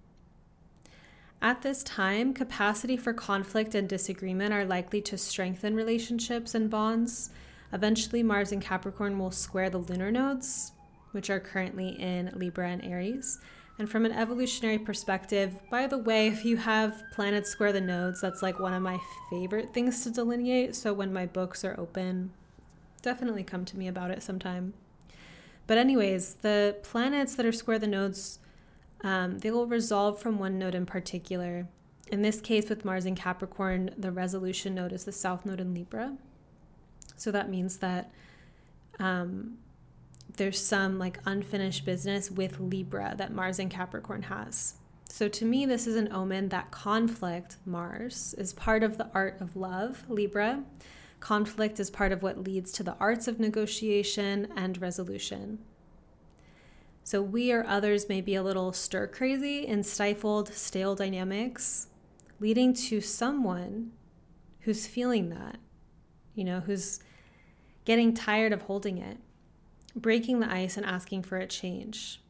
At 1.41 1.61
this 1.61 1.83
time, 1.83 2.33
capacity 2.33 2.97
for 2.97 3.13
conflict 3.13 3.75
and 3.75 3.87
disagreement 3.87 4.53
are 4.53 4.65
likely 4.65 5.01
to 5.03 5.17
strengthen 5.17 5.75
relationships 5.75 6.55
and 6.55 6.69
bonds. 6.69 7.29
Eventually, 7.71 8.23
Mars 8.23 8.51
and 8.51 8.61
Capricorn 8.61 9.19
will 9.19 9.31
square 9.31 9.69
the 9.69 9.77
lunar 9.77 10.11
nodes, 10.11 10.71
which 11.11 11.29
are 11.29 11.39
currently 11.39 11.89
in 11.89 12.31
Libra 12.33 12.69
and 12.69 12.83
Aries. 12.83 13.39
And 13.79 13.89
from 13.89 14.05
an 14.05 14.11
evolutionary 14.11 14.79
perspective, 14.79 15.61
by 15.69 15.85
the 15.85 15.99
way, 15.99 16.27
if 16.27 16.43
you 16.43 16.57
have 16.57 17.03
planets 17.13 17.51
square 17.51 17.71
the 17.71 17.81
nodes, 17.81 18.21
that's 18.21 18.41
like 18.41 18.59
one 18.59 18.73
of 18.73 18.81
my 18.81 18.99
favorite 19.29 19.71
things 19.73 20.03
to 20.03 20.09
delineate. 20.09 20.75
So 20.75 20.93
when 20.93 21.13
my 21.13 21.27
books 21.27 21.63
are 21.63 21.79
open, 21.79 22.31
definitely 23.03 23.43
come 23.43 23.65
to 23.65 23.77
me 23.77 23.87
about 23.87 24.09
it 24.09 24.23
sometime. 24.23 24.73
But, 25.67 25.77
anyways, 25.77 26.35
the 26.35 26.77
planets 26.81 27.35
that 27.35 27.45
are 27.45 27.51
square 27.51 27.77
the 27.77 27.87
nodes, 27.87 28.39
um, 29.01 29.39
they 29.39 29.51
will 29.51 29.67
resolve 29.67 30.19
from 30.19 30.39
one 30.39 30.57
node 30.57 30.73
in 30.73 30.85
particular. 30.85 31.67
In 32.09 32.21
this 32.23 32.41
case, 32.41 32.69
with 32.69 32.85
Mars 32.85 33.05
in 33.05 33.15
Capricorn, 33.15 33.91
the 33.97 34.11
resolution 34.11 34.73
node 34.73 34.93
is 34.93 35.03
the 35.03 35.11
south 35.11 35.45
node 35.45 35.59
in 35.59 35.73
Libra. 35.73 36.17
So 37.15 37.31
that 37.31 37.49
means 37.49 37.77
that 37.77 38.11
um, 38.97 39.57
there's 40.37 40.63
some 40.63 40.97
like 40.97 41.19
unfinished 41.25 41.85
business 41.85 42.31
with 42.31 42.59
Libra 42.59 43.15
that 43.17 43.33
Mars 43.33 43.59
and 43.59 43.69
Capricorn 43.69 44.23
has. 44.23 44.75
So 45.09 45.27
to 45.27 45.45
me, 45.45 45.65
this 45.65 45.87
is 45.87 45.95
an 45.95 46.11
omen 46.11 46.49
that 46.49 46.71
conflict, 46.71 47.57
Mars, 47.65 48.35
is 48.37 48.53
part 48.53 48.83
of 48.83 48.97
the 48.97 49.09
art 49.13 49.41
of 49.41 49.55
love, 49.55 50.05
Libra. 50.07 50.63
Conflict 51.19 51.79
is 51.79 51.89
part 51.89 52.11
of 52.11 52.21
what 52.21 52.43
leads 52.43 52.71
to 52.73 52.83
the 52.83 52.95
arts 52.99 53.27
of 53.27 53.39
negotiation 53.39 54.47
and 54.55 54.79
resolution. 54.79 55.59
So 57.03 57.21
we 57.21 57.51
or 57.51 57.65
others 57.65 58.09
may 58.09 58.21
be 58.21 58.35
a 58.35 58.43
little 58.43 58.73
stir 58.73 59.07
crazy 59.07 59.65
in 59.65 59.83
stifled, 59.83 60.53
stale 60.53 60.93
dynamics, 60.93 61.87
leading 62.39 62.73
to 62.73 63.01
someone 63.01 63.93
who's 64.61 64.85
feeling 64.85 65.29
that, 65.29 65.57
you 66.35 66.43
know, 66.43 66.59
who's 66.59 66.99
getting 67.85 68.13
tired 68.13 68.51
of 68.51 68.63
holding 68.63 68.97
it 68.97 69.17
breaking 69.97 70.39
the 70.39 70.51
ice 70.51 70.77
and 70.77 70.85
asking 70.85 71.23
for 71.23 71.37
a 71.37 71.47
change. 71.47 72.21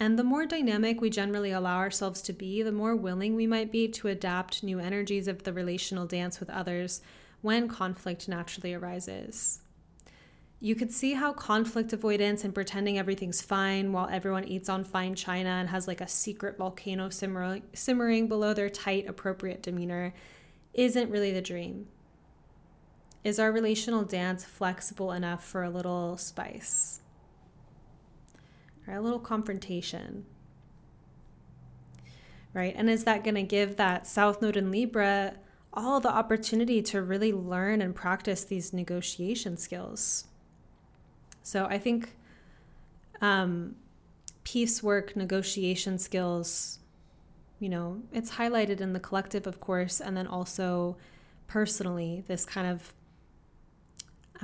And 0.00 0.18
the 0.18 0.24
more 0.24 0.46
dynamic 0.46 1.00
we 1.00 1.10
generally 1.10 1.52
allow 1.52 1.76
ourselves 1.76 2.22
to 2.22 2.32
be, 2.32 2.62
the 2.62 2.72
more 2.72 2.96
willing 2.96 3.34
we 3.34 3.46
might 3.46 3.70
be 3.70 3.86
to 3.88 4.08
adapt 4.08 4.62
new 4.62 4.80
energies 4.80 5.28
of 5.28 5.42
the 5.42 5.52
relational 5.52 6.06
dance 6.06 6.40
with 6.40 6.50
others 6.50 7.00
when 7.42 7.68
conflict 7.68 8.28
naturally 8.28 8.74
arises. 8.74 9.60
You 10.60 10.74
could 10.74 10.92
see 10.92 11.12
how 11.12 11.32
conflict 11.34 11.92
avoidance 11.92 12.42
and 12.42 12.54
pretending 12.54 12.98
everything's 12.98 13.42
fine 13.42 13.92
while 13.92 14.08
everyone 14.10 14.44
eats 14.44 14.70
on 14.70 14.82
fine 14.82 15.14
china 15.14 15.50
and 15.50 15.68
has 15.68 15.86
like 15.86 16.00
a 16.00 16.08
secret 16.08 16.56
volcano 16.56 17.10
simmering, 17.10 18.28
below 18.28 18.54
their 18.54 18.70
tight, 18.70 19.06
appropriate 19.06 19.62
demeanor 19.62 20.14
isn't 20.72 21.10
really 21.10 21.32
the 21.32 21.42
dream. 21.42 21.86
Is 23.24 23.38
our 23.38 23.50
relational 23.50 24.04
dance 24.04 24.44
flexible 24.44 25.10
enough 25.10 25.42
for 25.42 25.62
a 25.62 25.70
little 25.70 26.18
spice? 26.18 27.00
Or 28.86 28.94
a 28.94 29.00
little 29.00 29.18
confrontation? 29.18 30.26
Right? 32.52 32.74
And 32.76 32.90
is 32.90 33.04
that 33.04 33.24
going 33.24 33.34
to 33.36 33.42
give 33.42 33.76
that 33.76 34.06
South 34.06 34.42
Node 34.42 34.58
in 34.58 34.70
Libra 34.70 35.36
all 35.72 36.00
the 36.00 36.10
opportunity 36.10 36.82
to 36.82 37.00
really 37.00 37.32
learn 37.32 37.80
and 37.80 37.94
practice 37.94 38.44
these 38.44 38.74
negotiation 38.74 39.56
skills? 39.56 40.24
So 41.42 41.64
I 41.64 41.78
think 41.78 42.14
um, 43.22 43.76
peace 44.44 44.82
work, 44.82 45.16
negotiation 45.16 45.98
skills, 45.98 46.78
you 47.58 47.70
know, 47.70 48.02
it's 48.12 48.32
highlighted 48.32 48.82
in 48.82 48.92
the 48.92 49.00
collective, 49.00 49.46
of 49.46 49.60
course, 49.60 49.98
and 49.98 50.14
then 50.14 50.26
also 50.26 50.98
personally, 51.46 52.22
this 52.26 52.44
kind 52.44 52.66
of 52.66 52.92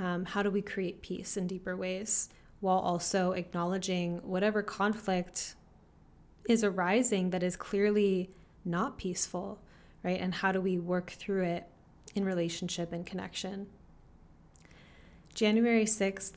um, 0.01 0.25
how 0.25 0.43
do 0.43 0.51
we 0.51 0.63
create 0.63 1.03
peace 1.03 1.37
in 1.37 1.47
deeper 1.47 1.77
ways 1.77 2.31
while 2.61 2.79
also 2.79 3.33
acknowledging 3.33 4.19
whatever 4.19 4.63
conflict 4.63 5.55
is 6.49 6.65
arising 6.65 7.31
that 7.31 7.43
is 7.43 7.55
clearly 7.55 8.31
not 8.65 8.97
peaceful, 8.97 9.59
right? 10.03 10.19
And 10.19 10.35
how 10.37 10.53
do 10.53 10.61
we 10.61 10.79
work 10.79 11.11
through 11.11 11.45
it 11.45 11.69
in 12.15 12.25
relationship 12.25 12.93
and 12.93 13.05
connection? 13.05 13.67
January 15.35 15.85
6th, 15.85 16.33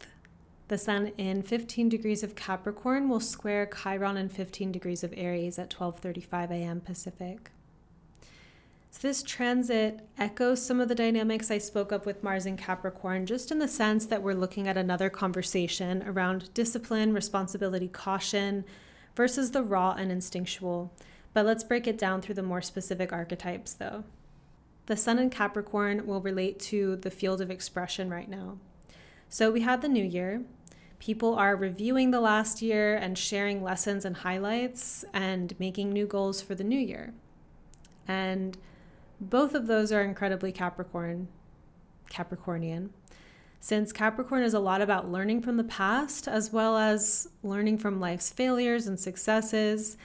the 0.67 0.78
sun 0.78 1.12
in 1.17 1.41
15 1.41 1.89
degrees 1.89 2.21
of 2.21 2.36
Capricorn 2.36 3.08
will 3.08 3.19
square 3.19 3.65
Chiron 3.65 4.17
in 4.17 4.30
15 4.30 4.71
degrees 4.71 5.04
of 5.04 5.13
Aries 5.15 5.58
at 5.58 5.69
12:35 5.69 6.52
a.m. 6.52 6.82
Pacific. 6.82 7.52
So 8.93 9.08
this 9.08 9.23
transit 9.23 10.08
echoes 10.19 10.63
some 10.63 10.79
of 10.79 10.88
the 10.88 10.93
dynamics 10.93 11.49
I 11.49 11.58
spoke 11.58 11.91
of 11.91 12.06
with 12.06 12.21
Mars 12.21 12.45
in 12.45 12.58
Capricorn, 12.58 13.25
just 13.25 13.51
in 13.51 13.58
the 13.58 13.67
sense 13.67 14.06
that 14.06 14.21
we're 14.21 14.36
looking 14.36 14.67
at 14.67 14.77
another 14.77 15.10
conversation 15.10 16.03
around 16.03 16.53
discipline, 16.53 17.12
responsibility, 17.12 17.88
caution 17.88 18.63
versus 19.15 19.49
the 19.49 19.63
raw 19.63 19.95
and 19.97 20.12
instinctual. 20.12 20.93
But 21.34 21.47
let's 21.47 21.63
break 21.63 21.88
it 21.88 21.97
down 21.97 22.21
through 22.21 22.36
the 22.36 22.43
more 22.43 22.62
specific 22.62 23.12
archetypes 23.12 23.73
though. 23.73 24.03
The 24.86 24.95
sun 24.95 25.17
in 25.17 25.32
Capricorn 25.32 26.06
will 26.06 26.21
relate 26.21 26.60
to 26.60 26.97
the 26.97 27.10
field 27.10 27.41
of 27.41 27.49
expression 27.49 28.12
right 28.12 28.29
now. 28.29 28.60
So 29.27 29.49
we 29.49 29.62
had 29.62 29.82
the 29.82 29.89
new 29.89 30.06
year. 30.06 30.43
People 30.99 31.34
are 31.34 31.56
reviewing 31.56 32.12
the 32.12 32.21
last 32.21 32.62
year 32.62 32.95
and 32.95 33.17
sharing 33.17 33.63
lessons 33.63 34.06
and 34.06 34.17
highlights 34.17 35.03
and 35.12 35.60
making 35.60 35.91
new 35.91 36.06
goals 36.06 36.43
for 36.43 36.53
the 36.53 36.63
new 36.63 36.79
year. 36.79 37.15
And 38.08 38.56
both 39.29 39.55
of 39.55 39.67
those 39.67 39.91
are 39.91 40.01
incredibly 40.01 40.51
Capricorn, 40.51 41.27
Capricornian. 42.09 42.89
Since 43.59 43.93
Capricorn 43.93 44.43
is 44.43 44.53
a 44.53 44.59
lot 44.59 44.81
about 44.81 45.09
learning 45.09 45.41
from 45.41 45.55
the 45.55 45.63
past 45.63 46.27
as 46.27 46.51
well 46.51 46.77
as 46.77 47.29
learning 47.43 47.77
from 47.77 47.99
life's 47.99 48.29
failures 48.29 48.88
and 48.88 48.99
successes. 48.99 49.95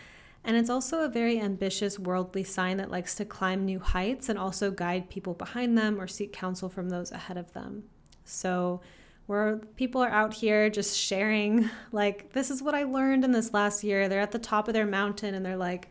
And 0.45 0.57
it's 0.57 0.71
also 0.71 1.01
a 1.01 1.09
very 1.09 1.41
ambitious 1.41 1.99
worldly 1.99 2.45
sign 2.45 2.77
that 2.77 2.91
likes 2.91 3.17
to 3.17 3.25
climb 3.25 3.65
new 3.65 3.81
heights 3.81 4.29
and 4.29 4.39
also 4.39 4.71
guide 4.71 5.11
people 5.11 5.35
behind 5.35 5.77
them 5.77 6.01
or 6.01 6.07
seek 6.07 6.33
counsel 6.33 6.69
from 6.69 6.89
those 6.89 7.11
ahead 7.11 7.37
of 7.37 7.53
them. 7.53 7.83
So, 8.25 8.81
where 9.27 9.57
people 9.77 10.01
are 10.03 10.09
out 10.09 10.35
here 10.35 10.71
just 10.71 10.97
sharing, 10.97 11.69
like, 11.93 12.33
this 12.33 12.51
is 12.51 12.63
what 12.63 12.75
I 12.75 12.85
learned 12.85 13.25
in 13.25 13.33
this 13.33 13.53
last 13.53 13.83
year. 13.83 14.09
They're 14.09 14.21
at 14.21 14.33
the 14.33 14.39
top 14.39 14.69
of 14.69 14.75
their 14.75 14.87
mountain 14.87 15.35
and 15.35 15.45
they're 15.45 15.57
like, 15.57 15.89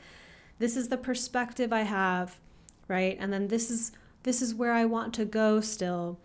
this 0.59 0.75
is 0.75 0.87
the 0.87 0.97
perspective 0.97 1.71
I 1.71 1.81
have, 1.81 2.39
right? 2.87 3.17
And 3.19 3.31
then 3.31 3.47
this 3.47 3.69
is 3.69 3.91
this 4.23 4.41
is 4.41 4.53
where 4.53 4.73
I 4.73 4.85
want 4.85 5.13
to 5.15 5.25
go 5.25 5.61
still. 5.61 6.19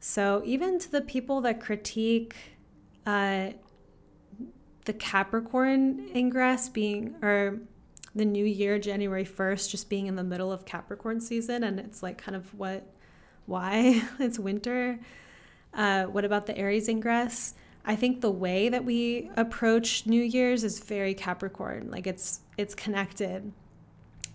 So 0.00 0.42
even 0.44 0.78
to 0.80 0.90
the 0.90 1.00
people 1.00 1.40
that 1.42 1.60
critique 1.60 2.34
uh, 3.06 3.50
the 4.84 4.92
Capricorn 4.92 6.10
ingress 6.14 6.68
being 6.68 7.14
or 7.22 7.60
the 8.14 8.24
new 8.24 8.44
year, 8.44 8.78
January 8.78 9.24
1st, 9.24 9.70
just 9.70 9.88
being 9.88 10.06
in 10.06 10.16
the 10.16 10.24
middle 10.24 10.52
of 10.52 10.64
Capricorn 10.64 11.20
season, 11.20 11.64
and 11.64 11.80
it's 11.80 12.02
like 12.02 12.18
kind 12.18 12.36
of 12.36 12.54
what, 12.54 12.86
why 13.46 14.02
it's 14.18 14.38
winter. 14.38 15.00
Uh, 15.72 16.04
what 16.04 16.24
about 16.24 16.46
the 16.46 16.56
Aries 16.56 16.88
ingress? 16.88 17.54
I 17.84 17.96
think 17.96 18.20
the 18.20 18.30
way 18.30 18.68
that 18.68 18.84
we 18.84 19.30
approach 19.36 20.06
New 20.06 20.22
Year's 20.22 20.64
is 20.64 20.78
very 20.78 21.12
Capricorn. 21.12 21.90
Like 21.90 22.06
it's 22.06 22.40
it's 22.56 22.74
connected. 22.74 23.52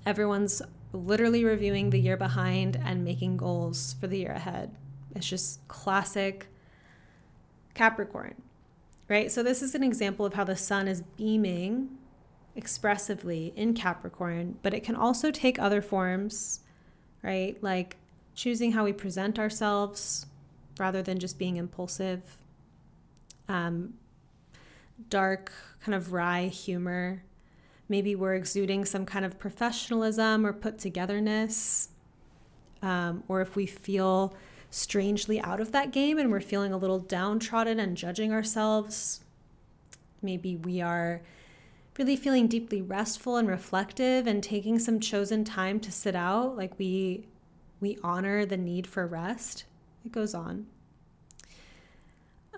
Everyone's 0.06 0.62
literally 0.92 1.44
reviewing 1.44 1.90
the 1.90 2.00
year 2.00 2.18
behind 2.18 2.80
and 2.84 3.04
making 3.04 3.38
goals 3.38 3.96
for 4.00 4.08
the 4.08 4.20
year 4.20 4.32
ahead. 4.32 4.76
It's 5.16 5.28
just 5.28 5.68
classic 5.68 6.48
Capricorn. 7.74 8.36
Right? 9.08 9.32
So 9.32 9.42
this 9.42 9.62
is 9.62 9.74
an 9.74 9.84
example 9.84 10.26
of 10.26 10.36
how 10.36 10.44
the 10.44 10.56
sun 10.56 10.88
is 10.88 11.02
beaming 11.18 11.98
expressively 12.56 13.54
in 13.56 13.74
Capricorn, 13.74 14.60
but 14.62 14.74
it 14.74 14.84
can 14.84 14.96
also 14.96 15.32
take 15.32 15.58
other 15.58 15.82
forms, 15.82 16.60
right? 17.24 17.58
Like 17.64 17.98
choosing 18.36 18.74
how 18.74 18.84
we 18.84 18.94
present 18.94 19.40
ourselves, 19.40 20.26
rather 20.80 21.02
than 21.02 21.20
just 21.20 21.38
being 21.38 21.58
impulsive. 21.58 22.22
Um, 23.48 23.96
dark, 25.10 25.52
kind 25.84 25.94
of 25.94 26.14
wry 26.14 26.48
humor. 26.48 27.24
Maybe 27.90 28.16
we're 28.16 28.36
exuding 28.36 28.86
some 28.86 29.06
kind 29.06 29.26
of 29.26 29.40
professionalism 29.40 30.46
or 30.46 30.54
put 30.54 30.78
togetherness. 30.78 31.90
Um, 32.82 33.24
or 33.28 33.42
if 33.42 33.56
we 33.56 33.66
feel 33.66 34.34
strangely 34.70 35.42
out 35.42 35.60
of 35.60 35.72
that 35.72 35.92
game 35.92 36.18
and 36.18 36.32
we're 36.32 36.40
feeling 36.40 36.72
a 36.72 36.78
little 36.78 37.00
downtrodden 37.00 37.80
and 37.80 37.98
judging 37.98 38.32
ourselves, 38.32 39.22
maybe 40.22 40.56
we 40.56 40.80
are 40.80 41.22
really 41.98 42.16
feeling 42.16 42.48
deeply 42.48 42.82
restful 42.82 43.36
and 43.36 43.50
reflective 43.50 44.28
and 44.28 44.42
taking 44.42 44.80
some 44.80 45.00
chosen 45.00 45.44
time 45.44 45.80
to 45.82 45.92
sit 45.92 46.16
out 46.16 46.56
like 46.56 46.78
we 46.80 47.26
we 47.82 47.98
honor 48.04 48.46
the 48.46 48.58
need 48.58 48.86
for 48.86 49.06
rest 49.06 49.66
it 50.06 50.12
goes 50.12 50.34
on. 50.34 50.68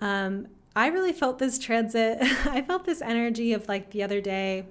Um, 0.00 0.48
I 0.74 0.88
really 0.88 1.12
felt 1.12 1.38
this 1.38 1.58
transit. 1.58 2.18
I 2.46 2.62
felt 2.62 2.84
this 2.84 3.02
energy 3.02 3.52
of 3.52 3.68
like 3.68 3.90
the 3.90 4.02
other 4.02 4.20
day. 4.20 4.66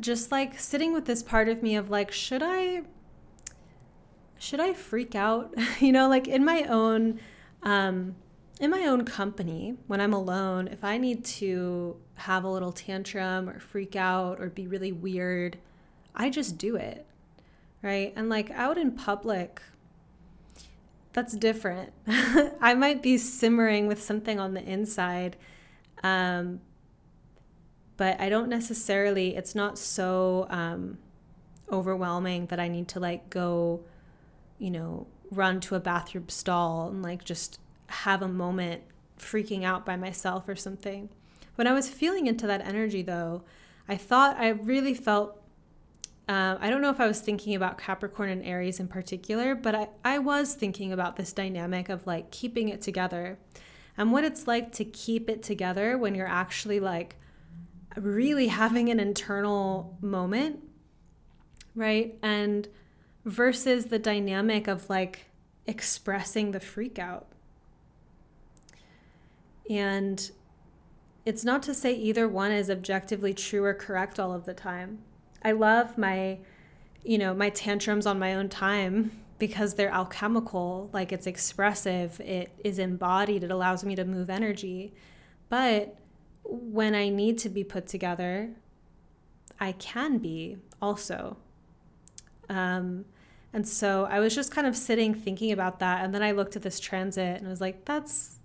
Just 0.00 0.32
like 0.32 0.58
sitting 0.58 0.92
with 0.92 1.06
this 1.06 1.22
part 1.22 1.48
of 1.48 1.62
me 1.62 1.76
of 1.76 1.90
like, 1.90 2.12
should 2.12 2.42
I 2.42 2.82
should 4.38 4.60
I 4.60 4.74
freak 4.74 5.14
out? 5.14 5.54
you 5.80 5.92
know, 5.92 6.08
like 6.08 6.28
in 6.28 6.44
my 6.44 6.64
own 6.64 7.20
um 7.62 8.16
in 8.58 8.70
my 8.70 8.86
own 8.86 9.04
company, 9.04 9.76
when 9.86 10.00
I'm 10.00 10.14
alone, 10.14 10.68
if 10.68 10.82
I 10.82 10.96
need 10.96 11.24
to 11.26 11.96
have 12.14 12.44
a 12.44 12.48
little 12.48 12.72
tantrum 12.72 13.50
or 13.50 13.60
freak 13.60 13.94
out 13.96 14.40
or 14.40 14.48
be 14.48 14.66
really 14.66 14.92
weird, 14.92 15.58
I 16.14 16.30
just 16.30 16.56
do 16.56 16.76
it 16.76 17.06
right? 17.86 18.12
And 18.16 18.28
like 18.28 18.50
out 18.50 18.78
in 18.78 18.90
public, 18.90 19.62
that's 21.12 21.34
different. 21.36 21.92
I 22.06 22.74
might 22.74 23.02
be 23.02 23.16
simmering 23.16 23.86
with 23.86 24.02
something 24.02 24.40
on 24.40 24.54
the 24.54 24.62
inside, 24.62 25.36
um, 26.02 26.60
but 27.96 28.20
I 28.20 28.28
don't 28.28 28.48
necessarily, 28.48 29.36
it's 29.36 29.54
not 29.54 29.78
so 29.78 30.46
um, 30.50 30.98
overwhelming 31.70 32.46
that 32.46 32.60
I 32.60 32.68
need 32.68 32.88
to 32.88 33.00
like 33.00 33.30
go, 33.30 33.84
you 34.58 34.70
know, 34.70 35.06
run 35.30 35.60
to 35.60 35.74
a 35.74 35.80
bathroom 35.80 36.28
stall 36.28 36.88
and 36.88 37.02
like 37.02 37.24
just 37.24 37.58
have 37.88 38.22
a 38.22 38.28
moment 38.28 38.82
freaking 39.18 39.64
out 39.64 39.86
by 39.86 39.96
myself 39.96 40.48
or 40.48 40.56
something. 40.56 41.08
When 41.54 41.66
I 41.66 41.72
was 41.72 41.88
feeling 41.88 42.26
into 42.26 42.46
that 42.46 42.66
energy 42.66 43.02
though, 43.02 43.42
I 43.88 43.96
thought 43.96 44.36
I 44.38 44.48
really 44.48 44.94
felt 44.94 45.40
um, 46.28 46.58
I 46.60 46.70
don't 46.70 46.82
know 46.82 46.90
if 46.90 46.98
I 46.98 47.06
was 47.06 47.20
thinking 47.20 47.54
about 47.54 47.78
Capricorn 47.78 48.30
and 48.30 48.44
Aries 48.44 48.80
in 48.80 48.88
particular, 48.88 49.54
but 49.54 49.76
I, 49.76 49.88
I 50.04 50.18
was 50.18 50.54
thinking 50.54 50.92
about 50.92 51.14
this 51.14 51.32
dynamic 51.32 51.88
of 51.88 52.04
like 52.04 52.32
keeping 52.32 52.68
it 52.68 52.82
together 52.82 53.38
and 53.96 54.10
what 54.10 54.24
it's 54.24 54.48
like 54.48 54.72
to 54.72 54.84
keep 54.84 55.30
it 55.30 55.42
together 55.42 55.96
when 55.96 56.16
you're 56.16 56.26
actually 56.26 56.80
like 56.80 57.16
really 57.96 58.48
having 58.48 58.88
an 58.88 59.00
internal 59.00 59.96
moment, 60.00 60.60
right? 61.74 62.18
And 62.22 62.68
versus 63.24 63.86
the 63.86 63.98
dynamic 63.98 64.68
of 64.68 64.88
like 64.88 65.26
expressing 65.66 66.52
the 66.52 66.60
freak 66.60 66.98
out. 66.98 67.26
And 69.68 70.30
it's 71.24 71.44
not 71.44 71.62
to 71.64 71.74
say 71.74 71.92
either 71.92 72.28
one 72.28 72.52
is 72.52 72.70
objectively 72.70 73.34
true 73.34 73.64
or 73.64 73.74
correct 73.74 74.20
all 74.20 74.32
of 74.32 74.44
the 74.44 74.54
time. 74.54 75.00
I 75.42 75.52
love 75.52 75.98
my, 75.98 76.38
you 77.02 77.18
know, 77.18 77.34
my 77.34 77.50
tantrums 77.50 78.06
on 78.06 78.18
my 78.18 78.34
own 78.34 78.48
time 78.48 79.10
because 79.38 79.74
they're 79.74 79.92
alchemical, 79.92 80.88
like 80.92 81.12
it's 81.12 81.26
expressive, 81.26 82.20
it 82.20 82.50
is 82.64 82.78
embodied, 82.78 83.44
it 83.44 83.50
allows 83.50 83.84
me 83.84 83.94
to 83.96 84.04
move 84.04 84.30
energy. 84.30 84.94
But 85.48 85.96
when 86.48 86.94
I 86.94 87.08
need 87.08 87.38
to 87.38 87.48
be 87.48 87.64
put 87.64 87.86
together, 87.86 88.50
I 89.58 89.72
can 89.72 90.18
be 90.18 90.58
also. 90.80 91.36
Um, 92.48 93.04
and 93.52 93.66
so 93.66 94.06
I 94.10 94.20
was 94.20 94.34
just 94.34 94.52
kind 94.52 94.66
of 94.66 94.76
sitting 94.76 95.14
thinking 95.14 95.52
about 95.52 95.78
that. 95.80 96.04
And 96.04 96.14
then 96.14 96.22
I 96.22 96.32
looked 96.32 96.56
at 96.56 96.62
this 96.62 96.78
transit 96.78 97.38
and 97.38 97.46
I 97.46 97.50
was 97.50 97.60
like, 97.60 97.84
that's, 97.84 98.38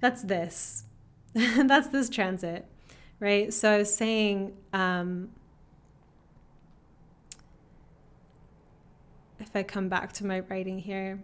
that's 0.00 0.22
this. 0.22 0.84
that's 1.34 1.88
this 1.88 2.08
transit. 2.08 2.66
Right. 3.20 3.52
So 3.52 3.70
I 3.70 3.78
was 3.78 3.94
saying, 3.94 4.56
um, 4.72 5.30
if 9.38 9.54
I 9.54 9.62
come 9.62 9.88
back 9.88 10.12
to 10.14 10.26
my 10.26 10.40
writing 10.40 10.78
here. 10.78 11.20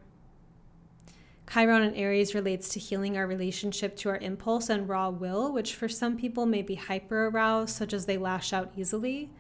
Chiron 1.53 1.83
in 1.83 1.95
Aries 1.95 2.35
relates 2.35 2.69
to 2.71 2.81
healing 2.81 3.17
our 3.17 3.27
relationship 3.27 3.97
to 3.99 4.09
our 4.09 4.19
impulse 4.19 4.69
and 4.69 4.89
raw 4.89 5.09
will, 5.09 5.53
which 5.53 5.75
for 5.75 5.89
some 5.89 6.17
people 6.17 6.45
may 6.45 6.63
be 6.63 6.75
hyper 6.75 7.27
aroused, 7.27 7.77
such 7.77 7.93
as 7.93 8.07
they 8.07 8.19
lash 8.19 8.53
out 8.53 8.73
easily, 8.77 9.31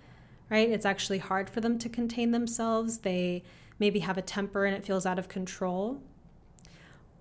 right? 0.48 0.70
It's 0.70 0.86
actually 0.86 1.18
hard 1.18 1.50
for 1.50 1.60
them 1.60 1.78
to 1.80 1.88
contain 1.88 2.30
themselves. 2.30 2.98
They 2.98 3.42
maybe 3.78 4.00
have 4.00 4.16
a 4.16 4.22
temper 4.22 4.64
and 4.64 4.76
it 4.76 4.84
feels 4.84 5.04
out 5.04 5.18
of 5.18 5.28
control. 5.28 6.00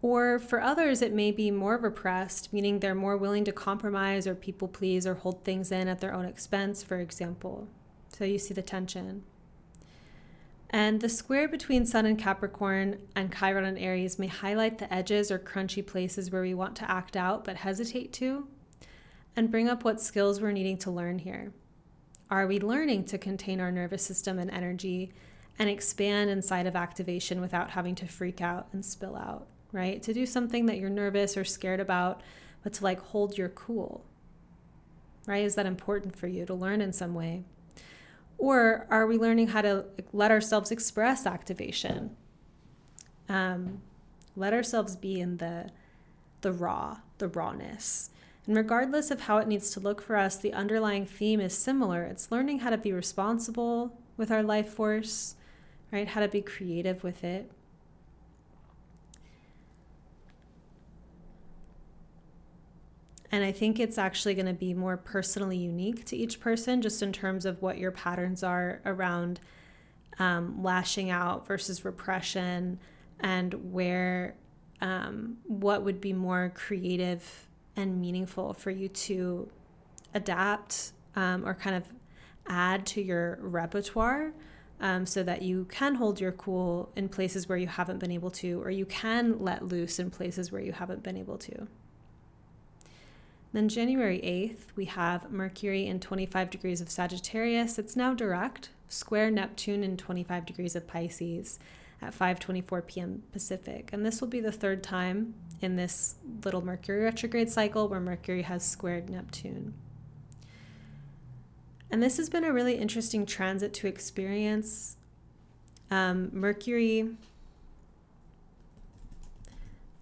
Or 0.01 0.37
for 0.37 0.61
others, 0.61 1.01
it 1.01 1.13
may 1.13 1.31
be 1.31 1.49
more 1.49 1.77
repressed, 1.77 2.53
meaning 2.53 2.79
they're 2.79 2.93
more 2.93 3.17
willing 3.17 3.43
to 3.45 3.51
compromise 3.51 4.27
or 4.27 4.35
people 4.35 4.67
please 4.67 5.07
or 5.07 5.15
hold 5.15 5.43
things 5.43 5.71
in 5.71 5.87
at 5.87 5.99
their 5.99 6.13
own 6.13 6.25
expense, 6.25 6.83
for 6.83 6.99
example. 6.99 7.67
So 8.09 8.23
you 8.23 8.37
see 8.37 8.53
the 8.53 8.61
tension. 8.61 9.23
And 10.69 10.99
the 10.99 11.09
square 11.09 11.47
between 11.47 11.85
Sun 11.85 12.05
and 12.05 12.17
Capricorn 12.17 12.99
and 13.15 13.33
Chiron 13.33 13.65
and 13.65 13.77
Aries 13.77 14.19
may 14.19 14.27
highlight 14.27 14.77
the 14.77 14.91
edges 14.93 15.31
or 15.31 15.39
crunchy 15.39 15.85
places 15.85 16.31
where 16.31 16.41
we 16.41 16.53
want 16.53 16.75
to 16.77 16.89
act 16.89 17.15
out 17.15 17.45
but 17.45 17.57
hesitate 17.57 18.11
to, 18.13 18.47
and 19.35 19.51
bring 19.51 19.69
up 19.69 19.83
what 19.83 20.01
skills 20.01 20.41
we're 20.41 20.51
needing 20.51 20.77
to 20.79 20.91
learn 20.91 21.19
here. 21.19 21.53
Are 22.29 22.47
we 22.47 22.59
learning 22.59 23.05
to 23.05 23.17
contain 23.17 23.61
our 23.61 23.71
nervous 23.71 24.03
system 24.03 24.39
and 24.39 24.49
energy 24.49 25.13
and 25.59 25.69
expand 25.69 26.29
inside 26.29 26.67
of 26.67 26.75
activation 26.75 27.39
without 27.39 27.71
having 27.71 27.95
to 27.95 28.07
freak 28.07 28.41
out 28.41 28.67
and 28.73 28.83
spill 28.83 29.15
out, 29.15 29.47
right? 29.71 30.01
To 30.01 30.13
do 30.13 30.25
something 30.25 30.65
that 30.65 30.77
you're 30.77 30.89
nervous 30.89 31.37
or 31.37 31.43
scared 31.43 31.79
about, 31.79 32.21
but 32.63 32.73
to 32.73 32.83
like 32.83 32.99
hold 32.99 33.37
your 33.37 33.49
cool, 33.49 34.03
right? 35.27 35.45
Is 35.45 35.55
that 35.55 35.65
important 35.65 36.15
for 36.15 36.27
you 36.27 36.45
to 36.45 36.53
learn 36.53 36.81
in 36.81 36.91
some 36.91 37.13
way? 37.13 37.43
Or 38.37 38.85
are 38.89 39.07
we 39.07 39.17
learning 39.17 39.47
how 39.47 39.61
to 39.61 39.85
let 40.11 40.31
ourselves 40.31 40.71
express 40.71 41.25
activation? 41.25 42.15
Um, 43.29 43.81
let 44.35 44.53
ourselves 44.53 44.95
be 44.95 45.19
in 45.19 45.37
the 45.37 45.71
the 46.41 46.51
raw, 46.51 46.97
the 47.17 47.27
rawness. 47.27 48.11
And 48.45 48.55
regardless 48.55 49.09
of 49.09 49.21
how 49.21 49.39
it 49.39 49.47
needs 49.47 49.71
to 49.71 49.79
look 49.79 49.99
for 49.99 50.15
us, 50.15 50.35
the 50.37 50.53
underlying 50.53 51.07
theme 51.07 51.41
is 51.41 51.57
similar. 51.57 52.03
It's 52.03 52.31
learning 52.31 52.59
how 52.59 52.69
to 52.69 52.77
be 52.77 52.91
responsible 52.91 53.97
with 54.15 54.29
our 54.29 54.43
life 54.43 54.69
force, 54.69 55.35
right? 55.91 56.07
How 56.07 56.21
to 56.21 56.27
be 56.27 56.41
creative 56.41 57.03
with 57.03 57.23
it. 57.23 57.51
And 63.31 63.43
I 63.43 63.51
think 63.51 63.79
it's 63.79 63.97
actually 63.97 64.35
going 64.35 64.45
to 64.45 64.53
be 64.53 64.73
more 64.73 64.97
personally 64.97 65.57
unique 65.57 66.05
to 66.05 66.15
each 66.15 66.39
person, 66.39 66.81
just 66.81 67.01
in 67.01 67.11
terms 67.11 67.45
of 67.45 67.61
what 67.61 67.77
your 67.77 67.91
patterns 67.91 68.43
are 68.43 68.81
around 68.85 69.39
um, 70.19 70.61
lashing 70.63 71.09
out 71.09 71.47
versus 71.47 71.83
repression 71.83 72.79
and 73.19 73.53
where 73.71 74.35
um, 74.81 75.37
what 75.45 75.83
would 75.83 75.99
be 75.99 76.13
more 76.13 76.51
creative 76.53 77.47
and 77.75 77.99
meaningful 77.99 78.53
for 78.53 78.71
you 78.71 78.87
to 78.87 79.49
adapt 80.13 80.93
um, 81.15 81.45
or 81.45 81.53
kind 81.53 81.75
of 81.75 81.83
add 82.47 82.85
to 82.85 83.01
your 83.01 83.37
repertoire 83.41 84.31
um, 84.81 85.05
so 85.05 85.23
that 85.23 85.41
you 85.41 85.65
can 85.65 85.95
hold 85.95 86.19
your 86.19 86.31
cool 86.33 86.91
in 86.95 87.09
places 87.09 87.47
where 87.47 87.57
you 87.57 87.67
haven't 87.67 87.99
been 87.99 88.11
able 88.11 88.29
to, 88.29 88.61
or 88.61 88.69
you 88.69 88.85
can 88.85 89.39
let 89.39 89.65
loose 89.65 89.99
in 89.99 90.11
places 90.11 90.51
where 90.51 90.61
you 90.61 90.73
haven't 90.73 91.01
been 91.01 91.17
able 91.17 91.37
to. 91.37 91.67
Then 93.55 93.69
January 93.69 94.19
8th, 94.19 94.75
we 94.75 94.83
have 94.83 95.31
Mercury 95.31 95.87
in 95.87 96.01
25 96.01 96.49
degrees 96.49 96.81
of 96.81 96.89
Sagittarius. 96.89 97.79
It's 97.79 97.95
now 97.95 98.13
direct, 98.13 98.67
square 98.89 99.31
Neptune 99.31 99.81
in 99.81 99.95
25 99.95 100.45
degrees 100.45 100.75
of 100.75 100.87
Pisces 100.87 101.57
at 102.01 102.13
5:24 102.13 102.85
p.m. 102.85 103.23
Pacific. 103.31 103.91
And 103.93 104.05
this 104.05 104.19
will 104.19 104.27
be 104.27 104.41
the 104.41 104.51
third 104.51 104.83
time 104.83 105.35
in 105.61 105.77
this 105.77 106.15
little 106.43 106.65
Mercury 106.65 107.05
retrograde 107.05 107.49
cycle 107.49 107.87
where 107.87 108.01
Mercury 108.01 108.41
has 108.41 108.61
squared 108.65 109.09
Neptune. 109.09 109.73
And 111.89 112.03
this 112.03 112.17
has 112.17 112.29
been 112.29 112.43
a 112.43 112.51
really 112.51 112.75
interesting 112.75 113.25
transit 113.25 113.73
to 113.75 113.87
experience. 113.87 114.97
Um, 115.89 116.29
Mercury 116.33 117.15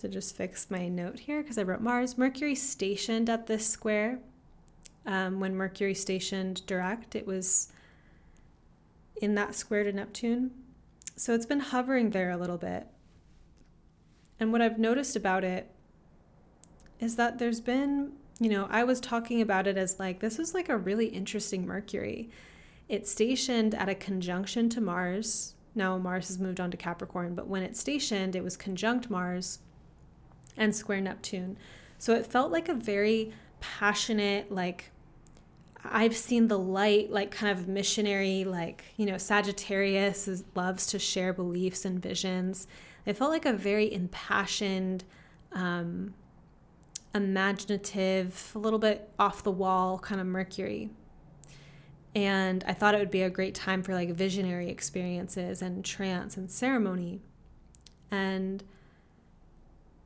to 0.04 0.10
just 0.10 0.36
fix 0.36 0.70
my 0.70 0.90
note 0.90 1.20
here 1.20 1.42
because 1.42 1.58
I 1.58 1.64
wrote 1.64 1.80
Mars. 1.80 2.18
Mercury 2.18 2.56
stationed 2.56 3.30
at 3.30 3.48
this 3.48 3.66
square. 3.66 4.20
Um, 5.06 5.40
when 5.40 5.56
Mercury 5.56 5.94
stationed 5.94 6.66
direct, 6.66 7.16
it 7.16 7.26
was 7.26 7.72
in 9.22 9.36
that 9.36 9.56
square 9.56 9.86
to 9.86 9.94
Neptune. 9.94 10.52
So 11.16 11.34
it's 11.34 11.46
been 11.46 11.62
hovering 11.62 12.10
there 12.10 12.32
a 12.32 12.38
little 12.38 12.58
bit. 12.58 12.88
And 14.42 14.52
what 14.52 14.62
I've 14.62 14.78
noticed 14.78 15.16
about 15.16 15.46
it 15.46 15.72
is 17.00 17.16
that 17.16 17.40
there's 17.40 17.62
been, 17.62 18.12
you 18.42 18.50
know, 18.50 18.68
I 18.70 18.84
was 18.84 19.00
talking 19.00 19.40
about 19.40 19.68
it 19.68 19.78
as 19.78 20.00
like, 20.00 20.20
this 20.20 20.38
is 20.38 20.54
like 20.54 20.68
a 20.68 20.78
really 20.78 21.08
interesting 21.08 21.66
Mercury. 21.66 22.30
It's 22.90 23.10
stationed 23.10 23.74
at 23.74 23.88
a 23.88 23.96
conjunction 23.96 24.68
to 24.70 24.82
Mars. 24.82 25.56
Now 25.76 25.98
Mars 25.98 26.28
has 26.28 26.40
moved 26.40 26.60
on 26.60 26.72
to 26.72 26.78
Capricorn, 26.78 27.36
but 27.36 27.48
when 27.48 27.64
it 27.64 27.78
stationed, 27.78 28.36
it 28.36 28.44
was 28.44 28.58
conjunct 28.58 29.10
Mars 29.10 29.60
and 30.58 30.76
square 30.76 31.02
Neptune. 31.02 31.58
So 31.98 32.14
it 32.14 32.26
felt 32.26 32.52
like 32.52 32.70
a 32.70 32.74
very 32.74 33.34
passionate, 33.60 34.52
like, 34.52 34.92
I've 35.84 36.16
seen 36.16 36.48
the 36.48 36.58
light, 36.58 37.12
like 37.12 37.32
kind 37.32 37.58
of 37.58 37.68
missionary, 37.68 38.44
like, 38.46 38.86
you 38.96 39.06
know, 39.06 39.18
Sagittarius 39.18 40.28
is, 40.28 40.44
loves 40.56 40.86
to 40.88 41.00
share 41.00 41.34
beliefs 41.34 41.86
and 41.86 42.02
visions. 42.02 42.68
It 43.06 43.18
felt 43.18 43.32
like 43.32 43.46
a 43.46 43.54
very 43.54 43.94
impassioned, 43.94 45.04
um, 45.52 46.14
imaginative, 47.14 48.52
a 48.56 48.60
little 48.60 48.80
bit 48.80 49.10
off 49.20 49.44
the 49.44 49.52
wall 49.52 50.00
kind 50.00 50.22
of 50.22 50.28
Mercury. 50.28 50.90
And 52.16 52.64
I 52.68 52.74
thought 52.74 52.96
it 52.96 53.00
would 53.00 53.12
be 53.12 53.24
a 53.24 53.30
great 53.30 53.56
time 53.56 53.84
for 53.84 53.94
like 53.94 54.12
visionary 54.12 54.70
experiences 54.70 55.62
and 55.62 55.84
trance 55.84 56.38
and 56.38 56.50
ceremony. 56.50 57.22
And 58.10 58.64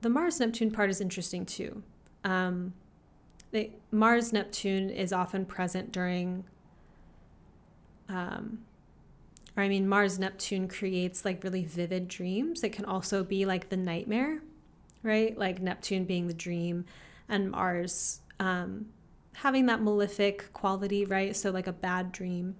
the 0.01 0.09
Mars 0.09 0.39
Neptune 0.39 0.71
part 0.71 0.89
is 0.89 1.01
interesting 1.01 1.45
too. 1.45 1.83
Um, 2.23 2.73
Mars 3.91 4.33
Neptune 4.33 4.89
is 4.89 5.13
often 5.13 5.45
present 5.45 5.91
during, 5.91 6.43
um, 8.09 8.59
or 9.55 9.63
I 9.63 9.69
mean, 9.69 9.87
Mars 9.87 10.19
Neptune 10.19 10.67
creates 10.67 11.25
like 11.25 11.43
really 11.43 11.63
vivid 11.63 12.07
dreams. 12.07 12.63
It 12.63 12.73
can 12.73 12.85
also 12.85 13.23
be 13.23 13.45
like 13.45 13.69
the 13.69 13.77
nightmare, 13.77 14.41
right? 15.01 15.37
Like 15.37 15.61
Neptune 15.61 16.05
being 16.05 16.27
the 16.27 16.33
dream 16.33 16.85
and 17.29 17.49
Mars 17.49 18.21
um, 18.39 18.87
having 19.33 19.65
that 19.67 19.81
malefic 19.81 20.51
quality, 20.53 21.05
right? 21.05 21.35
So, 21.35 21.51
like 21.51 21.67
a 21.67 21.73
bad 21.73 22.11
dream, 22.11 22.55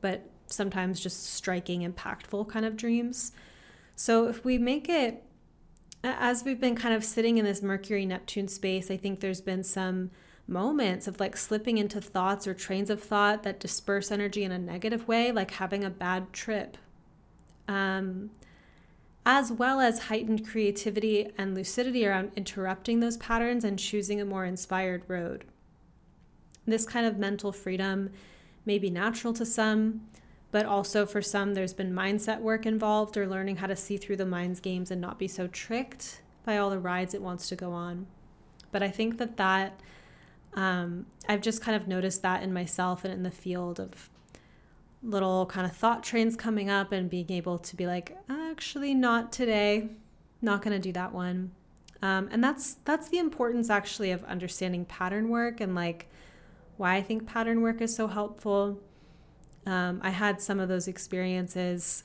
but 0.00 0.28
sometimes 0.46 1.00
just 1.00 1.34
striking, 1.34 1.80
impactful 1.80 2.48
kind 2.48 2.64
of 2.66 2.76
dreams. 2.76 3.32
So, 3.94 4.28
if 4.28 4.44
we 4.44 4.58
make 4.58 4.88
it 4.88 5.22
as 6.04 6.44
we've 6.44 6.60
been 6.60 6.74
kind 6.74 6.94
of 6.94 7.04
sitting 7.04 7.38
in 7.38 7.44
this 7.44 7.62
Mercury 7.62 8.06
Neptune 8.06 8.48
space, 8.48 8.90
I 8.90 8.96
think 8.96 9.20
there's 9.20 9.40
been 9.40 9.62
some 9.62 10.10
moments 10.48 11.06
of 11.06 11.20
like 11.20 11.36
slipping 11.36 11.78
into 11.78 12.00
thoughts 12.00 12.46
or 12.46 12.54
trains 12.54 12.90
of 12.90 13.02
thought 13.02 13.42
that 13.44 13.60
disperse 13.60 14.10
energy 14.10 14.42
in 14.42 14.52
a 14.52 14.58
negative 14.58 15.06
way, 15.06 15.30
like 15.30 15.52
having 15.52 15.84
a 15.84 15.90
bad 15.90 16.32
trip. 16.32 16.76
Um, 17.68 18.30
as 19.24 19.52
well 19.52 19.80
as 19.80 20.04
heightened 20.04 20.46
creativity 20.46 21.30
and 21.38 21.54
lucidity 21.54 22.04
around 22.04 22.32
interrupting 22.34 22.98
those 23.00 23.16
patterns 23.18 23.64
and 23.64 23.78
choosing 23.78 24.20
a 24.20 24.24
more 24.24 24.44
inspired 24.44 25.04
road. 25.06 25.44
This 26.66 26.84
kind 26.84 27.06
of 27.06 27.18
mental 27.18 27.52
freedom 27.52 28.10
may 28.66 28.78
be 28.78 28.90
natural 28.90 29.32
to 29.34 29.46
some, 29.46 30.08
but 30.52 30.66
also 30.66 31.06
for 31.06 31.22
some, 31.22 31.54
there's 31.54 31.72
been 31.72 31.92
mindset 31.92 32.40
work 32.40 32.66
involved 32.66 33.16
or 33.16 33.26
learning 33.26 33.56
how 33.56 33.66
to 33.66 33.74
see 33.74 33.96
through 33.96 34.16
the 34.16 34.26
mind's 34.26 34.60
games 34.60 34.90
and 34.90 35.00
not 35.00 35.18
be 35.18 35.26
so 35.26 35.48
tricked 35.48 36.20
by 36.44 36.58
all 36.58 36.68
the 36.68 36.78
rides 36.78 37.14
it 37.14 37.22
wants 37.22 37.48
to 37.48 37.56
go 37.56 37.72
on. 37.72 38.06
But 38.70 38.82
I 38.82 38.90
think 38.90 39.16
that 39.16 39.38
that, 39.38 39.80
um, 40.52 41.06
I've 41.26 41.40
just 41.40 41.62
kind 41.62 41.74
of 41.74 41.88
noticed 41.88 42.20
that 42.22 42.42
in 42.42 42.52
myself 42.52 43.02
and 43.02 43.12
in 43.12 43.22
the 43.22 43.30
field 43.30 43.80
of 43.80 44.10
little 45.02 45.46
kind 45.46 45.66
of 45.66 45.74
thought 45.74 46.02
trains 46.02 46.36
coming 46.36 46.68
up 46.68 46.92
and 46.92 47.08
being 47.08 47.32
able 47.32 47.58
to 47.58 47.74
be 47.74 47.86
like, 47.86 48.16
actually, 48.28 48.92
not 48.94 49.32
today, 49.32 49.88
not 50.42 50.60
going 50.60 50.74
to 50.74 50.78
do 50.78 50.92
that 50.92 51.12
one. 51.14 51.52
Um, 52.02 52.28
and 52.30 52.44
that's 52.44 52.74
that's 52.84 53.08
the 53.08 53.18
importance 53.18 53.70
actually 53.70 54.10
of 54.10 54.22
understanding 54.24 54.84
pattern 54.84 55.28
work 55.28 55.60
and 55.60 55.74
like 55.74 56.10
why 56.76 56.96
I 56.96 57.02
think 57.02 57.26
pattern 57.26 57.62
work 57.62 57.80
is 57.80 57.94
so 57.94 58.08
helpful 58.08 58.80
um, 59.66 60.00
I 60.02 60.10
had 60.10 60.40
some 60.40 60.60
of 60.60 60.68
those 60.68 60.88
experiences 60.88 62.04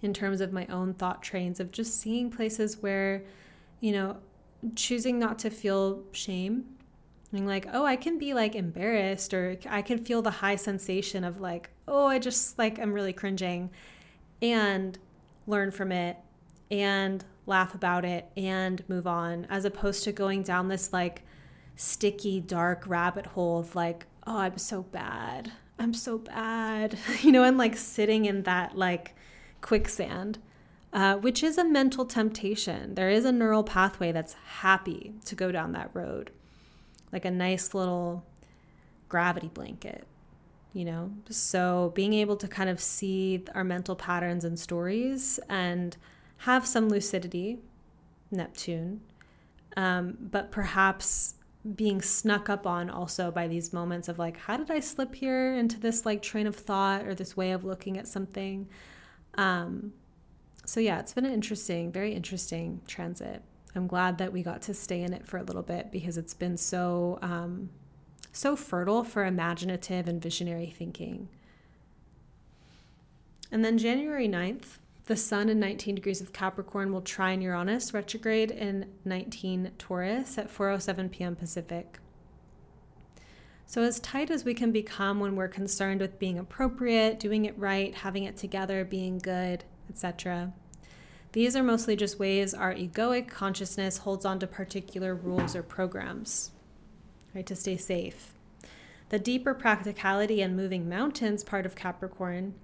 in 0.00 0.12
terms 0.12 0.40
of 0.40 0.52
my 0.52 0.66
own 0.66 0.94
thought 0.94 1.22
trains 1.22 1.60
of 1.60 1.70
just 1.70 2.00
seeing 2.00 2.30
places 2.30 2.82
where, 2.82 3.22
you 3.80 3.92
know, 3.92 4.16
choosing 4.74 5.18
not 5.18 5.38
to 5.40 5.50
feel 5.50 6.02
shame. 6.12 6.64
Being 7.30 7.46
like, 7.46 7.66
oh, 7.72 7.86
I 7.86 7.96
can 7.96 8.18
be 8.18 8.34
like 8.34 8.54
embarrassed, 8.54 9.32
or 9.32 9.56
I 9.70 9.80
can 9.80 10.04
feel 10.04 10.20
the 10.20 10.30
high 10.30 10.56
sensation 10.56 11.24
of 11.24 11.40
like, 11.40 11.70
oh, 11.88 12.06
I 12.06 12.18
just 12.18 12.58
like, 12.58 12.78
I'm 12.78 12.92
really 12.92 13.14
cringing, 13.14 13.70
and 14.42 14.98
learn 15.46 15.70
from 15.70 15.92
it 15.92 16.18
and 16.70 17.24
laugh 17.46 17.74
about 17.74 18.04
it, 18.04 18.26
and 18.36 18.84
move 18.88 19.06
on, 19.06 19.46
as 19.48 19.64
opposed 19.64 20.04
to 20.04 20.12
going 20.12 20.42
down 20.42 20.68
this 20.68 20.92
like 20.92 21.22
sticky, 21.74 22.40
dark 22.40 22.84
rabbit 22.86 23.26
hole 23.26 23.60
of 23.60 23.74
like, 23.74 24.06
oh, 24.26 24.38
I'm 24.38 24.58
so 24.58 24.82
bad. 24.82 25.52
I'm 25.82 25.94
so 25.94 26.18
bad, 26.18 26.96
you 27.22 27.32
know, 27.32 27.42
and 27.42 27.58
like 27.58 27.76
sitting 27.76 28.24
in 28.24 28.44
that 28.44 28.78
like 28.78 29.16
quicksand, 29.60 30.38
uh, 30.92 31.16
which 31.16 31.42
is 31.42 31.58
a 31.58 31.64
mental 31.64 32.04
temptation. 32.04 32.94
There 32.94 33.10
is 33.10 33.24
a 33.24 33.32
neural 33.32 33.64
pathway 33.64 34.12
that's 34.12 34.34
happy 34.60 35.14
to 35.24 35.34
go 35.34 35.50
down 35.50 35.72
that 35.72 35.90
road, 35.92 36.30
like 37.10 37.24
a 37.24 37.32
nice 37.32 37.74
little 37.74 38.24
gravity 39.08 39.48
blanket, 39.48 40.06
you 40.72 40.84
know? 40.84 41.10
So 41.30 41.90
being 41.96 42.12
able 42.12 42.36
to 42.36 42.46
kind 42.46 42.70
of 42.70 42.78
see 42.80 43.44
our 43.52 43.64
mental 43.64 43.96
patterns 43.96 44.44
and 44.44 44.56
stories 44.56 45.40
and 45.48 45.96
have 46.38 46.64
some 46.64 46.88
lucidity, 46.90 47.58
Neptune, 48.30 49.00
um, 49.76 50.16
but 50.20 50.52
perhaps 50.52 51.34
being 51.76 52.02
snuck 52.02 52.48
up 52.48 52.66
on 52.66 52.90
also 52.90 53.30
by 53.30 53.46
these 53.46 53.72
moments 53.72 54.08
of 54.08 54.18
like 54.18 54.36
how 54.36 54.56
did 54.56 54.68
i 54.68 54.80
slip 54.80 55.14
here 55.14 55.54
into 55.54 55.78
this 55.78 56.04
like 56.04 56.20
train 56.20 56.46
of 56.48 56.56
thought 56.56 57.06
or 57.06 57.14
this 57.14 57.36
way 57.36 57.52
of 57.52 57.64
looking 57.64 57.96
at 57.96 58.08
something? 58.08 58.68
Um 59.36 59.92
so 60.64 60.80
yeah 60.80 60.98
it's 60.98 61.12
been 61.12 61.26
an 61.26 61.32
interesting 61.32 61.92
very 61.92 62.14
interesting 62.14 62.80
transit. 62.86 63.42
I'm 63.74 63.86
glad 63.86 64.18
that 64.18 64.32
we 64.32 64.42
got 64.42 64.60
to 64.62 64.74
stay 64.74 65.02
in 65.02 65.12
it 65.12 65.26
for 65.26 65.38
a 65.38 65.42
little 65.42 65.62
bit 65.62 65.90
because 65.92 66.18
it's 66.18 66.34
been 66.34 66.56
so 66.56 67.18
um 67.22 67.70
so 68.32 68.56
fertile 68.56 69.04
for 69.04 69.24
imaginative 69.24 70.08
and 70.08 70.20
visionary 70.20 70.74
thinking. 70.76 71.28
And 73.52 73.64
then 73.64 73.78
january 73.78 74.28
9th 74.28 74.78
the 75.06 75.16
Sun 75.16 75.48
in 75.48 75.58
19 75.58 75.96
degrees 75.96 76.20
of 76.20 76.32
Capricorn 76.32 76.92
will 76.92 77.00
trine 77.00 77.42
Uranus 77.42 77.92
retrograde 77.92 78.50
in 78.50 78.86
19 79.04 79.72
Taurus 79.78 80.38
at 80.38 80.52
4:07 80.52 81.10
p.m. 81.10 81.34
Pacific. 81.34 81.98
So 83.66 83.82
as 83.82 83.98
tight 84.00 84.30
as 84.30 84.44
we 84.44 84.54
can 84.54 84.70
become 84.70 85.18
when 85.18 85.34
we're 85.34 85.48
concerned 85.48 86.00
with 86.00 86.18
being 86.18 86.38
appropriate, 86.38 87.18
doing 87.18 87.46
it 87.46 87.58
right, 87.58 87.94
having 87.94 88.24
it 88.24 88.36
together, 88.36 88.84
being 88.84 89.18
good, 89.18 89.64
etc. 89.88 90.52
These 91.32 91.56
are 91.56 91.62
mostly 91.62 91.96
just 91.96 92.18
ways 92.18 92.52
our 92.52 92.74
egoic 92.74 93.28
consciousness 93.28 93.98
holds 93.98 94.26
on 94.26 94.38
to 94.40 94.46
particular 94.46 95.14
rules 95.14 95.56
or 95.56 95.62
programs, 95.62 96.50
right, 97.34 97.46
to 97.46 97.56
stay 97.56 97.78
safe. 97.78 98.34
The 99.08 99.18
deeper 99.18 99.54
practicality 99.54 100.42
and 100.42 100.54
moving 100.54 100.88
mountains 100.88 101.42
part 101.42 101.64
of 101.64 101.74
Capricorn 101.74 102.54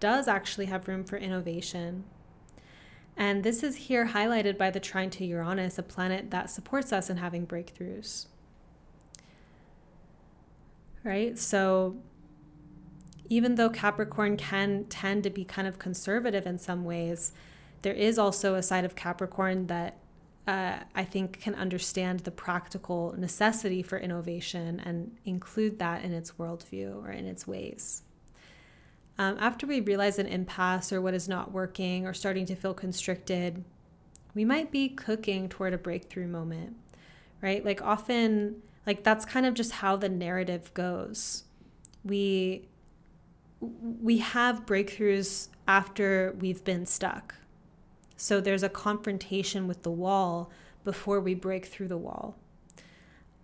does 0.00 0.28
actually 0.28 0.66
have 0.66 0.88
room 0.88 1.04
for 1.04 1.16
innovation. 1.16 2.04
And 3.16 3.42
this 3.42 3.62
is 3.62 3.76
here 3.76 4.08
highlighted 4.08 4.58
by 4.58 4.70
the 4.70 4.80
trine 4.80 5.10
to 5.10 5.24
Uranus, 5.24 5.78
a 5.78 5.82
planet 5.82 6.30
that 6.30 6.50
supports 6.50 6.92
us 6.92 7.08
in 7.08 7.16
having 7.16 7.46
breakthroughs. 7.46 8.26
Right? 11.02 11.38
So, 11.38 11.96
even 13.28 13.54
though 13.54 13.70
Capricorn 13.70 14.36
can 14.36 14.84
tend 14.84 15.24
to 15.24 15.30
be 15.30 15.44
kind 15.44 15.66
of 15.66 15.78
conservative 15.78 16.46
in 16.46 16.58
some 16.58 16.84
ways, 16.84 17.32
there 17.82 17.94
is 17.94 18.18
also 18.18 18.54
a 18.54 18.62
side 18.62 18.84
of 18.84 18.94
Capricorn 18.94 19.66
that 19.68 19.98
uh, 20.46 20.78
I 20.94 21.04
think 21.04 21.40
can 21.40 21.54
understand 21.54 22.20
the 22.20 22.30
practical 22.30 23.14
necessity 23.18 23.82
for 23.82 23.98
innovation 23.98 24.80
and 24.84 25.16
include 25.24 25.78
that 25.80 26.04
in 26.04 26.12
its 26.12 26.32
worldview 26.32 27.02
or 27.02 27.10
in 27.10 27.26
its 27.26 27.46
ways. 27.46 28.02
Um, 29.18 29.36
after 29.40 29.66
we 29.66 29.80
realize 29.80 30.18
an 30.18 30.26
impasse 30.26 30.92
or 30.92 31.00
what 31.00 31.14
is 31.14 31.28
not 31.28 31.52
working 31.52 32.06
or 32.06 32.12
starting 32.12 32.44
to 32.46 32.54
feel 32.54 32.74
constricted, 32.74 33.64
we 34.34 34.44
might 34.44 34.70
be 34.70 34.88
cooking 34.88 35.48
toward 35.48 35.72
a 35.72 35.78
breakthrough 35.78 36.28
moment, 36.28 36.76
right? 37.40 37.64
Like 37.64 37.80
often, 37.80 38.62
like 38.86 39.02
that's 39.02 39.24
kind 39.24 39.46
of 39.46 39.54
just 39.54 39.72
how 39.72 39.96
the 39.96 40.10
narrative 40.10 40.72
goes. 40.74 41.44
We 42.04 42.68
we 43.60 44.18
have 44.18 44.66
breakthroughs 44.66 45.48
after 45.66 46.36
we've 46.38 46.62
been 46.62 46.84
stuck. 46.84 47.34
So 48.16 48.40
there's 48.40 48.62
a 48.62 48.68
confrontation 48.68 49.66
with 49.66 49.82
the 49.82 49.90
wall 49.90 50.50
before 50.84 51.20
we 51.20 51.34
break 51.34 51.66
through 51.66 51.88
the 51.88 51.96
wall. 51.96 52.36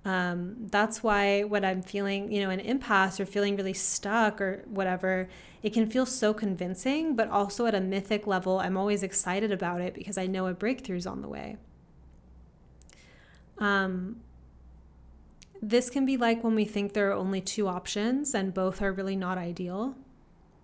Um, 0.05 0.57
that's 0.70 1.03
why 1.03 1.44
when 1.44 1.64
I'm 1.64 1.82
feeling, 1.82 2.32
you 2.32 2.40
know, 2.40 2.50
an 2.50 2.61
impasse 2.61 3.20
or 3.20 3.26
feeling 3.26 3.57
really 3.57 3.72
stuck 3.72 4.40
or 4.40 4.64
whatever, 4.66 5.28
it 5.62 5.72
can 5.72 5.88
feel 5.88 6.07
so 6.07 6.34
convincing, 6.34 7.14
but 7.14 7.28
also 7.28 7.66
at 7.66 7.74
a 7.74 7.80
mythic 7.80 8.26
level, 8.26 8.59
I'm 8.59 8.76
always 8.76 9.03
excited 9.05 9.53
about 9.53 9.80
it 9.80 9.94
because 9.94 10.18
I 10.18 10.26
know 10.26 10.46
a 10.46 10.55
breakthrough's 10.55 11.07
on 11.07 11.22
the 11.22 11.28
way. 11.28 11.57
Um, 13.59 14.20
this 15.61 15.88
can 15.88 16.05
be 16.05 16.16
like 16.16 16.42
when 16.42 16.57
we 16.57 16.64
think 16.64 16.92
there 16.92 17.09
are 17.11 17.14
only 17.14 17.40
two 17.40 17.68
options 17.68 18.34
and 18.34 18.53
both 18.53 18.82
are 18.82 18.92
really 18.92 19.14
not 19.14 19.38
ideal. 19.38 19.94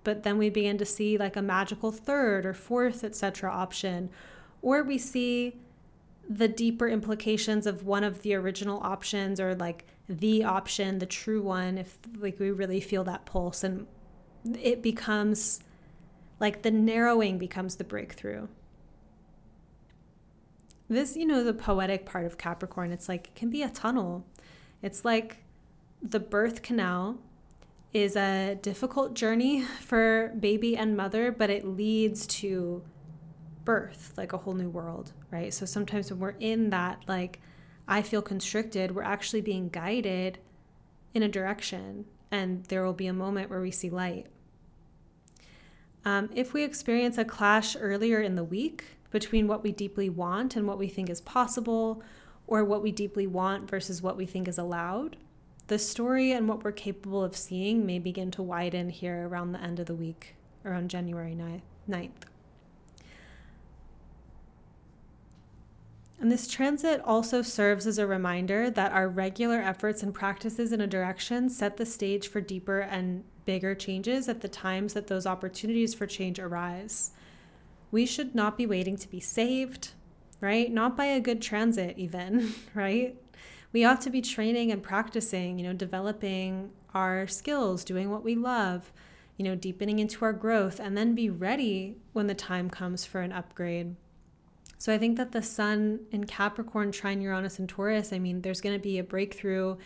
But 0.02 0.24
then 0.24 0.38
we 0.38 0.50
begin 0.50 0.78
to 0.78 0.84
see 0.84 1.16
like 1.16 1.36
a 1.36 1.42
magical 1.42 1.92
third 1.92 2.44
or 2.44 2.54
fourth, 2.54 3.04
etc. 3.04 3.52
option, 3.52 4.10
or 4.62 4.82
we 4.82 4.98
see 4.98 5.54
the 6.28 6.48
deeper 6.48 6.88
implications 6.88 7.66
of 7.66 7.84
one 7.84 8.04
of 8.04 8.22
the 8.22 8.34
original 8.34 8.80
options 8.82 9.40
or 9.40 9.54
like 9.54 9.86
the 10.08 10.44
option, 10.44 10.98
the 10.98 11.06
true 11.06 11.42
one, 11.42 11.78
if 11.78 11.98
like 12.18 12.38
we 12.38 12.50
really 12.50 12.80
feel 12.80 13.04
that 13.04 13.24
pulse 13.24 13.64
and 13.64 13.86
it 14.60 14.82
becomes 14.82 15.60
like 16.40 16.62
the 16.62 16.70
narrowing 16.70 17.38
becomes 17.38 17.76
the 17.76 17.84
breakthrough. 17.84 18.46
This, 20.88 21.16
you 21.16 21.26
know, 21.26 21.44
the 21.44 21.54
poetic 21.54 22.06
part 22.06 22.24
of 22.24 22.38
Capricorn, 22.38 22.92
it's 22.92 23.08
like 23.08 23.28
it 23.28 23.34
can 23.34 23.50
be 23.50 23.62
a 23.62 23.68
tunnel. 23.68 24.24
It's 24.82 25.04
like 25.04 25.38
the 26.02 26.20
birth 26.20 26.62
canal 26.62 27.18
is 27.92 28.16
a 28.16 28.54
difficult 28.56 29.14
journey 29.14 29.62
for 29.80 30.32
baby 30.38 30.76
and 30.76 30.96
mother, 30.96 31.32
but 31.32 31.50
it 31.50 31.66
leads 31.66 32.26
to 32.26 32.82
birth, 33.68 34.14
like 34.16 34.32
a 34.32 34.38
whole 34.38 34.54
new 34.54 34.70
world, 34.70 35.12
right? 35.30 35.52
So 35.52 35.66
sometimes 35.66 36.10
when 36.10 36.20
we're 36.20 36.36
in 36.40 36.70
that, 36.70 37.02
like, 37.06 37.38
I 37.86 38.00
feel 38.00 38.22
constricted, 38.22 38.94
we're 38.94 39.02
actually 39.02 39.42
being 39.42 39.68
guided 39.68 40.38
in 41.12 41.22
a 41.22 41.28
direction, 41.28 42.06
and 42.30 42.64
there 42.64 42.82
will 42.82 42.94
be 42.94 43.08
a 43.08 43.12
moment 43.12 43.50
where 43.50 43.60
we 43.60 43.70
see 43.70 43.90
light. 43.90 44.24
Um, 46.02 46.30
if 46.34 46.54
we 46.54 46.62
experience 46.62 47.18
a 47.18 47.26
clash 47.26 47.76
earlier 47.78 48.22
in 48.22 48.36
the 48.36 48.42
week 48.42 48.84
between 49.10 49.46
what 49.46 49.62
we 49.62 49.70
deeply 49.70 50.08
want 50.08 50.56
and 50.56 50.66
what 50.66 50.78
we 50.78 50.88
think 50.88 51.10
is 51.10 51.20
possible, 51.20 52.02
or 52.46 52.64
what 52.64 52.82
we 52.82 52.90
deeply 52.90 53.26
want 53.26 53.68
versus 53.68 54.00
what 54.00 54.16
we 54.16 54.24
think 54.24 54.48
is 54.48 54.56
allowed, 54.56 55.18
the 55.66 55.78
story 55.78 56.32
and 56.32 56.48
what 56.48 56.64
we're 56.64 56.72
capable 56.72 57.22
of 57.22 57.36
seeing 57.36 57.84
may 57.84 57.98
begin 57.98 58.30
to 58.30 58.42
widen 58.42 58.88
here 58.88 59.28
around 59.28 59.52
the 59.52 59.60
end 59.60 59.78
of 59.78 59.84
the 59.84 59.94
week, 59.94 60.36
around 60.64 60.88
January 60.88 61.36
9th. 61.86 62.10
And 66.20 66.32
this 66.32 66.48
transit 66.48 67.00
also 67.04 67.42
serves 67.42 67.86
as 67.86 67.98
a 67.98 68.06
reminder 68.06 68.70
that 68.70 68.92
our 68.92 69.08
regular 69.08 69.60
efforts 69.60 70.02
and 70.02 70.12
practices 70.12 70.72
in 70.72 70.80
a 70.80 70.86
direction 70.86 71.48
set 71.48 71.76
the 71.76 71.86
stage 71.86 72.26
for 72.28 72.40
deeper 72.40 72.80
and 72.80 73.22
bigger 73.44 73.74
changes 73.74 74.28
at 74.28 74.40
the 74.40 74.48
times 74.48 74.94
that 74.94 75.06
those 75.06 75.26
opportunities 75.26 75.94
for 75.94 76.06
change 76.06 76.40
arise. 76.40 77.12
We 77.92 78.04
should 78.04 78.34
not 78.34 78.58
be 78.58 78.66
waiting 78.66 78.96
to 78.96 79.08
be 79.08 79.20
saved, 79.20 79.92
right? 80.40 80.70
Not 80.72 80.96
by 80.96 81.06
a 81.06 81.20
good 81.20 81.40
transit, 81.40 81.96
even, 81.96 82.52
right? 82.74 83.16
We 83.72 83.84
ought 83.84 84.00
to 84.02 84.10
be 84.10 84.20
training 84.20 84.72
and 84.72 84.82
practicing, 84.82 85.58
you 85.58 85.64
know, 85.64 85.72
developing 85.72 86.70
our 86.94 87.26
skills, 87.28 87.84
doing 87.84 88.10
what 88.10 88.24
we 88.24 88.34
love, 88.34 88.92
you 89.36 89.44
know, 89.44 89.54
deepening 89.54 90.00
into 90.00 90.24
our 90.24 90.32
growth, 90.32 90.80
and 90.80 90.96
then 90.96 91.14
be 91.14 91.30
ready 91.30 91.96
when 92.12 92.26
the 92.26 92.34
time 92.34 92.68
comes 92.68 93.04
for 93.04 93.20
an 93.20 93.32
upgrade. 93.32 93.94
So 94.78 94.94
I 94.94 94.98
think 94.98 95.16
that 95.16 95.32
the 95.32 95.42
sun 95.42 96.00
in 96.12 96.24
Capricorn, 96.24 96.92
trine 96.92 97.20
Uranus 97.20 97.58
and 97.58 97.68
Taurus, 97.68 98.12
I 98.12 98.20
mean, 98.20 98.42
there's 98.42 98.60
going 98.60 98.76
to 98.76 98.82
be 98.82 98.98
a 98.98 99.04
breakthrough, 99.04 99.76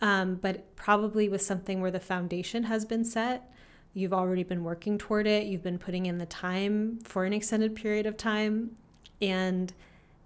um, 0.00 0.34
but 0.36 0.76
probably 0.76 1.28
with 1.28 1.40
something 1.40 1.80
where 1.80 1.90
the 1.90 2.00
foundation 2.00 2.64
has 2.64 2.84
been 2.84 3.02
set. 3.02 3.50
You've 3.94 4.12
already 4.12 4.42
been 4.42 4.62
working 4.62 4.98
toward 4.98 5.26
it. 5.26 5.46
You've 5.46 5.62
been 5.62 5.78
putting 5.78 6.04
in 6.04 6.18
the 6.18 6.26
time 6.26 6.98
for 7.02 7.24
an 7.24 7.32
extended 7.32 7.74
period 7.74 8.04
of 8.04 8.18
time. 8.18 8.76
And 9.22 9.72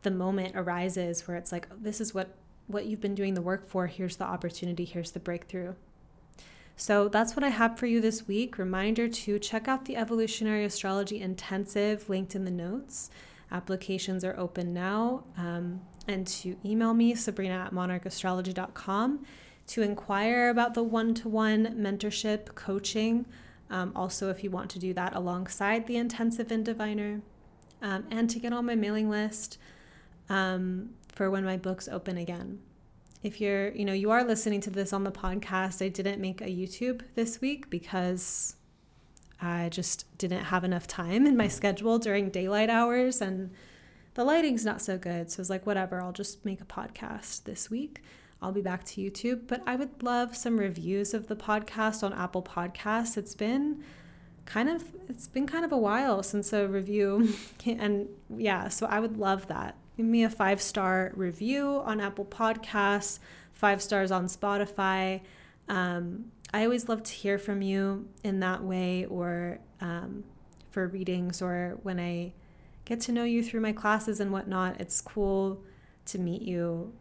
the 0.02 0.10
moment 0.10 0.56
arises 0.56 1.28
where 1.28 1.36
it's 1.36 1.52
like, 1.52 1.68
oh, 1.70 1.76
this 1.80 2.00
is 2.00 2.12
what, 2.12 2.34
what 2.66 2.86
you've 2.86 3.00
been 3.00 3.14
doing 3.14 3.34
the 3.34 3.42
work 3.42 3.68
for. 3.68 3.86
Here's 3.86 4.16
the 4.16 4.24
opportunity. 4.24 4.84
Here's 4.84 5.12
the 5.12 5.20
breakthrough. 5.20 5.74
So 6.74 7.06
that's 7.06 7.36
what 7.36 7.44
I 7.44 7.50
have 7.50 7.78
for 7.78 7.86
you 7.86 8.00
this 8.00 8.26
week. 8.26 8.58
Reminder 8.58 9.06
to 9.06 9.38
check 9.38 9.68
out 9.68 9.84
the 9.84 9.96
Evolutionary 9.96 10.64
Astrology 10.64 11.20
Intensive 11.20 12.08
linked 12.08 12.34
in 12.34 12.44
the 12.44 12.50
notes. 12.50 13.10
Applications 13.52 14.24
are 14.24 14.38
open 14.38 14.72
now. 14.72 15.24
Um, 15.36 15.80
and 16.06 16.26
to 16.26 16.56
email 16.64 16.94
me, 16.94 17.14
Sabrina 17.14 17.54
at 17.66 17.72
monarchastrology.com, 17.72 19.24
to 19.68 19.82
inquire 19.82 20.48
about 20.50 20.74
the 20.74 20.82
one 20.82 21.14
to 21.14 21.28
one 21.28 21.66
mentorship 21.76 22.54
coaching. 22.54 23.26
Um, 23.70 23.92
also, 23.94 24.30
if 24.30 24.42
you 24.42 24.50
want 24.50 24.70
to 24.70 24.78
do 24.78 24.92
that 24.94 25.14
alongside 25.14 25.86
the 25.86 25.96
intensive 25.96 26.50
in 26.50 26.64
Diviner. 26.64 27.22
um, 27.82 28.04
and 28.10 28.28
to 28.30 28.38
get 28.38 28.52
on 28.52 28.66
my 28.66 28.74
mailing 28.74 29.08
list 29.08 29.58
um, 30.28 30.90
for 31.08 31.30
when 31.30 31.44
my 31.44 31.56
books 31.56 31.88
open 31.88 32.16
again. 32.16 32.60
If 33.22 33.40
you're, 33.40 33.70
you 33.72 33.84
know, 33.84 33.92
you 33.92 34.10
are 34.10 34.24
listening 34.24 34.60
to 34.62 34.70
this 34.70 34.92
on 34.92 35.04
the 35.04 35.10
podcast, 35.12 35.84
I 35.84 35.88
didn't 35.88 36.20
make 36.20 36.40
a 36.40 36.46
YouTube 36.46 37.02
this 37.14 37.40
week 37.40 37.68
because 37.68 38.56
I 39.42 39.68
just 39.70 40.06
didn't 40.18 40.44
have 40.44 40.64
enough 40.64 40.86
time 40.86 41.26
in 41.26 41.36
my 41.36 41.48
schedule 41.48 41.98
during 41.98 42.30
daylight 42.30 42.68
hours 42.68 43.20
and 43.20 43.50
the 44.14 44.24
lighting's 44.24 44.64
not 44.64 44.82
so 44.82 44.98
good. 44.98 45.30
So 45.30 45.38
I 45.38 45.42
was 45.42 45.50
like, 45.50 45.66
whatever, 45.66 46.00
I'll 46.00 46.12
just 46.12 46.44
make 46.44 46.60
a 46.60 46.64
podcast 46.64 47.44
this 47.44 47.70
week. 47.70 48.02
I'll 48.42 48.52
be 48.52 48.62
back 48.62 48.84
to 48.84 49.00
YouTube, 49.00 49.46
but 49.46 49.62
I 49.66 49.76
would 49.76 50.02
love 50.02 50.36
some 50.36 50.58
reviews 50.58 51.14
of 51.14 51.28
the 51.28 51.36
podcast 51.36 52.02
on 52.02 52.12
Apple 52.12 52.42
Podcasts. 52.42 53.16
It's 53.16 53.34
been 53.34 53.82
kind 54.46 54.68
of 54.68 54.84
it's 55.08 55.28
been 55.28 55.46
kind 55.46 55.64
of 55.64 55.70
a 55.70 55.76
while 55.76 56.22
since 56.22 56.52
a 56.52 56.66
review 56.66 57.32
and 57.66 58.08
yeah, 58.36 58.68
so 58.68 58.86
I 58.86 59.00
would 59.00 59.16
love 59.16 59.46
that. 59.48 59.76
Give 59.96 60.06
me 60.06 60.24
a 60.24 60.30
5-star 60.30 61.12
review 61.14 61.82
on 61.84 62.00
Apple 62.00 62.24
Podcasts, 62.24 63.18
5 63.52 63.82
stars 63.82 64.10
on 64.10 64.26
Spotify. 64.26 65.20
Um, 65.68 66.32
I 66.52 66.64
always 66.64 66.88
love 66.88 67.02
to 67.04 67.12
hear 67.12 67.38
from 67.38 67.62
you 67.62 68.08
in 68.24 68.40
that 68.40 68.62
way 68.62 69.04
or 69.06 69.58
um, 69.80 70.24
for 70.70 70.86
readings 70.86 71.40
or 71.40 71.78
when 71.82 72.00
I 72.00 72.32
get 72.84 73.00
to 73.02 73.12
know 73.12 73.24
you 73.24 73.42
through 73.42 73.60
my 73.60 73.72
classes 73.72 74.18
and 74.20 74.32
whatnot. 74.32 74.80
It's 74.80 75.00
cool 75.00 75.62
to 76.06 76.18
meet 76.18 76.42
you 76.42 76.92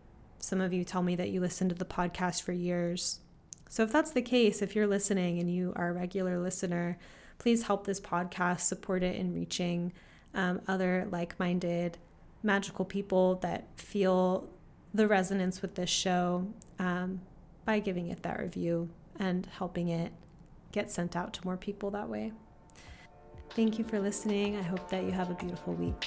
some 0.41 0.61
of 0.61 0.71
you 0.71 0.83
tell 0.83 1.03
me 1.03 1.15
that 1.15 1.29
you 1.29 1.41
listen 1.41 1.67
to 1.69 1.75
the 1.75 1.85
podcast 1.85 2.43
for 2.43 2.51
years. 2.53 3.19
So, 3.69 3.83
if 3.83 3.91
that's 3.91 4.11
the 4.11 4.21
case, 4.21 4.61
if 4.61 4.75
you're 4.75 4.87
listening 4.87 5.39
and 5.39 5.53
you 5.53 5.73
are 5.75 5.89
a 5.89 5.93
regular 5.93 6.39
listener, 6.39 6.97
please 7.37 7.63
help 7.63 7.85
this 7.85 7.99
podcast 7.99 8.61
support 8.61 9.03
it 9.03 9.15
in 9.15 9.33
reaching 9.33 9.93
um, 10.33 10.61
other 10.67 11.07
like 11.11 11.39
minded, 11.39 11.97
magical 12.41 12.85
people 12.85 13.35
that 13.35 13.67
feel 13.75 14.49
the 14.93 15.07
resonance 15.07 15.61
with 15.61 15.75
this 15.75 15.89
show 15.89 16.47
um, 16.79 17.21
by 17.65 17.79
giving 17.79 18.07
it 18.07 18.23
that 18.23 18.39
review 18.39 18.89
and 19.19 19.45
helping 19.57 19.89
it 19.89 20.11
get 20.71 20.91
sent 20.91 21.15
out 21.15 21.33
to 21.33 21.45
more 21.45 21.57
people 21.57 21.91
that 21.91 22.09
way. 22.09 22.31
Thank 23.51 23.77
you 23.77 23.83
for 23.83 23.99
listening. 23.99 24.55
I 24.57 24.61
hope 24.61 24.89
that 24.89 25.03
you 25.03 25.11
have 25.11 25.29
a 25.29 25.35
beautiful 25.35 25.73
week. 25.73 26.05